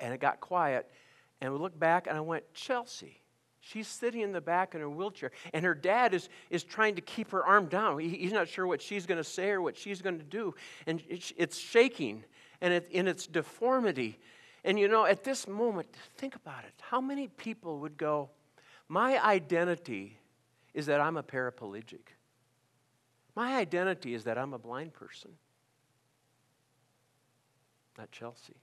and 0.00 0.14
it 0.14 0.20
got 0.20 0.40
quiet. 0.40 0.90
And 1.40 1.52
we 1.52 1.58
looked 1.58 1.78
back 1.78 2.06
and 2.06 2.16
I 2.16 2.20
went, 2.20 2.44
Chelsea. 2.54 3.20
She's 3.60 3.88
sitting 3.88 4.20
in 4.20 4.32
the 4.32 4.42
back 4.42 4.74
in 4.74 4.82
her 4.82 4.90
wheelchair, 4.90 5.30
and 5.54 5.64
her 5.64 5.74
dad 5.74 6.12
is, 6.12 6.28
is 6.50 6.64
trying 6.64 6.96
to 6.96 7.00
keep 7.00 7.30
her 7.30 7.46
arm 7.46 7.66
down. 7.66 7.98
He, 7.98 8.10
he's 8.10 8.32
not 8.32 8.46
sure 8.46 8.66
what 8.66 8.82
she's 8.82 9.06
going 9.06 9.16
to 9.16 9.24
say 9.24 9.50
or 9.50 9.62
what 9.62 9.74
she's 9.74 10.02
going 10.02 10.18
to 10.18 10.24
do. 10.24 10.54
And 10.86 11.02
it's, 11.08 11.32
it's 11.38 11.58
shaking 11.58 12.24
and 12.60 12.74
it, 12.74 12.88
in 12.90 13.08
its 13.08 13.26
deformity. 13.26 14.18
And 14.64 14.78
you 14.78 14.86
know, 14.86 15.06
at 15.06 15.24
this 15.24 15.48
moment, 15.48 15.88
think 16.18 16.34
about 16.34 16.64
it. 16.64 16.74
How 16.82 17.00
many 17.00 17.28
people 17.28 17.78
would 17.80 17.96
go, 17.96 18.28
My 18.86 19.18
identity 19.24 20.18
is 20.74 20.84
that 20.86 21.00
I'm 21.00 21.16
a 21.16 21.22
paraplegic. 21.22 22.08
My 23.34 23.56
identity 23.56 24.14
is 24.14 24.24
that 24.24 24.36
I'm 24.36 24.52
a 24.52 24.58
blind 24.58 24.92
person, 24.92 25.30
not 27.96 28.10
Chelsea. 28.12 28.56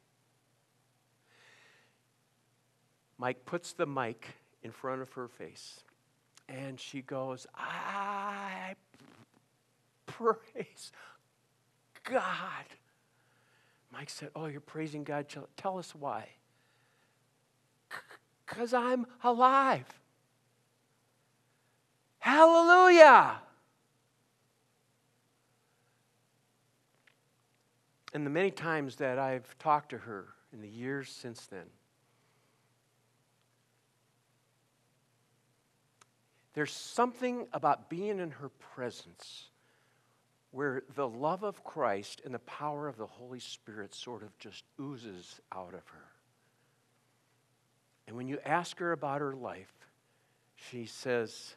Mike 3.21 3.45
puts 3.45 3.73
the 3.73 3.85
mic 3.85 4.29
in 4.63 4.71
front 4.71 4.99
of 4.99 5.11
her 5.11 5.27
face 5.27 5.81
and 6.49 6.79
she 6.79 7.03
goes, 7.03 7.45
I 7.53 8.73
praise 10.07 10.91
God. 12.03 12.65
Mike 13.93 14.09
said, 14.09 14.29
Oh, 14.35 14.47
you're 14.47 14.59
praising 14.59 15.03
God. 15.03 15.27
Tell 15.55 15.77
us 15.77 15.93
why. 15.93 16.29
Because 18.47 18.73
I'm 18.73 19.05
alive. 19.23 19.85
Hallelujah. 22.17 23.35
And 28.15 28.25
the 28.25 28.31
many 28.31 28.49
times 28.49 28.95
that 28.95 29.19
I've 29.19 29.55
talked 29.59 29.89
to 29.91 29.99
her 29.99 30.29
in 30.51 30.59
the 30.59 30.67
years 30.67 31.07
since 31.07 31.45
then, 31.45 31.67
there's 36.53 36.73
something 36.73 37.47
about 37.53 37.89
being 37.89 38.19
in 38.19 38.31
her 38.31 38.49
presence 38.49 39.49
where 40.51 40.83
the 40.95 41.07
love 41.07 41.43
of 41.43 41.63
Christ 41.63 42.21
and 42.25 42.33
the 42.33 42.39
power 42.39 42.87
of 42.87 42.97
the 42.97 43.05
Holy 43.05 43.39
Spirit 43.39 43.95
sort 43.95 44.21
of 44.21 44.37
just 44.37 44.65
oozes 44.79 45.39
out 45.53 45.73
of 45.73 45.87
her. 45.87 46.07
And 48.07 48.17
when 48.17 48.27
you 48.27 48.39
ask 48.45 48.77
her 48.79 48.91
about 48.91 49.21
her 49.21 49.33
life, 49.33 49.71
she 50.69 50.85
says, 50.85 51.55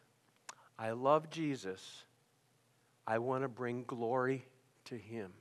I 0.78 0.92
love 0.92 1.28
Jesus. 1.28 2.04
I 3.06 3.18
want 3.18 3.42
to 3.42 3.48
bring 3.48 3.84
glory 3.84 4.46
to 4.86 4.96
him. 4.96 5.32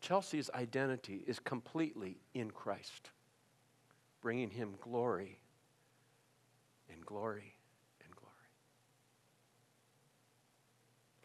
Chelsea's 0.00 0.50
identity 0.54 1.22
is 1.26 1.38
completely 1.38 2.16
in 2.34 2.50
Christ, 2.50 3.10
bringing 4.20 4.50
him 4.50 4.74
glory 4.80 5.38
and 6.90 7.04
glory 7.04 7.54
and 8.04 8.16
glory. 8.16 8.34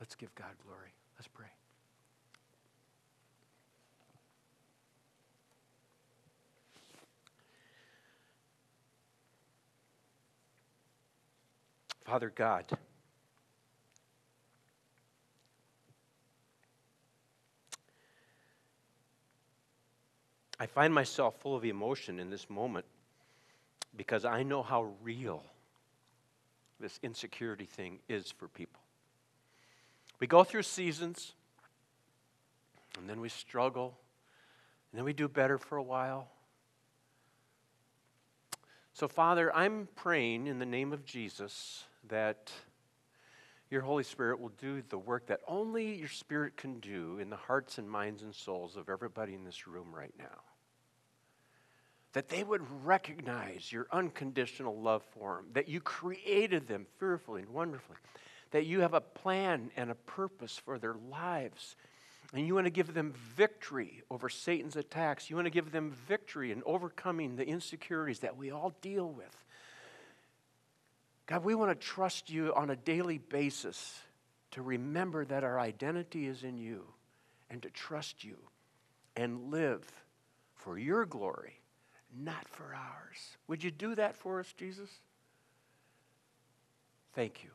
Let's 0.06 0.14
give 0.14 0.36
God 0.36 0.52
glory. 0.64 0.94
Let's 1.18 1.28
pray. 1.30 1.48
Father 12.04 12.32
God, 12.36 12.66
I 20.60 20.68
find 20.68 20.94
myself 20.94 21.34
full 21.40 21.56
of 21.56 21.66
emotion 21.66 22.20
in 22.20 22.30
this 22.30 22.48
moment 22.48 22.86
because 23.98 24.24
I 24.24 24.44
know 24.44 24.62
how 24.62 24.92
real 25.02 25.42
this 26.80 27.00
insecurity 27.02 27.66
thing 27.66 27.98
is 28.08 28.30
for 28.30 28.48
people. 28.48 28.85
We 30.20 30.28
go 30.28 30.44
through 30.44 30.64
seasons, 30.64 31.34
and 32.98 33.10
then 33.10 33.20
we 33.20 33.30
struggle, 33.30 33.98
and 34.92 34.98
then 34.98 35.06
we 35.06 35.14
do 35.14 35.28
better 35.28 35.58
for 35.58 35.78
a 35.78 35.84
while. 35.84 36.30
So, 38.94 39.10
Father, 39.10 39.54
I'm 39.54 39.90
praying 39.96 40.48
in 40.48 40.58
the 40.58 40.66
name 40.66 40.94
of 40.94 41.04
Jesus 41.04 41.84
that 42.08 42.52
your 43.70 43.82
Holy 43.82 44.04
Spirit 44.04 44.40
will 44.40 44.54
do 44.58 44.82
the 44.88 44.98
work 44.98 45.28
that 45.28 45.42
only 45.48 45.96
your 45.96 46.08
Spirit 46.08 46.56
can 46.56 46.80
do 46.80 47.20
in 47.20 47.30
the 47.30 47.36
hearts 47.36 47.78
and 47.78 47.90
minds 47.90 48.24
and 48.24 48.34
souls 48.34 48.78
of 48.78 48.90
everybody 48.90 49.34
in 49.34 49.44
this 49.44 49.68
room 49.68 49.94
right 49.94 50.14
now. 50.18 50.44
That 52.14 52.30
they 52.30 52.46
would 52.46 52.62
recognize 52.86 53.70
your 53.70 53.88
unconditional 53.92 54.80
love 54.80 55.04
for 55.04 55.38
them, 55.38 55.48
that 55.54 55.68
you 55.68 55.82
created 55.82 56.68
them 56.68 56.86
fearfully 56.98 57.42
and 57.42 57.52
wonderfully, 57.52 57.98
that 58.52 58.66
you 58.66 58.82
have 58.82 58.94
a 58.94 59.02
plan 59.02 59.72
and 59.76 59.90
a 59.90 59.96
purpose 59.96 60.58
for 60.58 60.78
their 60.78 60.96
lives. 61.10 61.76
And 62.34 62.46
you 62.46 62.56
want 62.56 62.66
to 62.66 62.72
give 62.72 62.94
them 62.94 63.14
victory 63.36 64.02
over 64.10 64.30
Satan's 64.30 64.76
attacks. 64.76 65.30
You 65.30 65.36
want 65.36 65.46
to 65.46 65.52
give 65.52 65.72
them 65.72 65.92
victory 66.08 66.52
in 66.52 66.64
overcoming 66.66 67.36
the 67.36 67.48
insecurities 67.48 68.20
that 68.20 68.38
we 68.38 68.52
all 68.52 68.74
deal 68.82 69.10
with. 69.10 69.44
God, 71.28 71.44
we 71.44 71.56
want 71.56 71.72
to 71.72 71.88
trust 71.88 72.30
you 72.30 72.54
on 72.54 72.70
a 72.70 72.76
daily 72.76 73.18
basis 73.18 74.00
to 74.52 74.62
remember 74.62 75.26
that 75.26 75.44
our 75.44 75.60
identity 75.60 76.28
is 76.28 76.44
in 76.44 76.58
you 76.58 76.86
and 77.50 77.62
to 77.64 77.70
trust 77.70 78.24
you 78.24 78.38
and 79.16 79.52
live 79.52 79.84
for 80.54 80.78
your 80.78 81.06
glory, 81.06 81.60
not 82.16 82.48
for 82.48 82.76
ours. 82.76 83.38
Would 83.48 83.64
you 83.64 83.72
do 83.72 83.96
that 83.96 84.16
for 84.16 84.40
us, 84.40 84.54
Jesus? 84.54 84.90
Thank 87.14 87.44
you. 87.44 87.55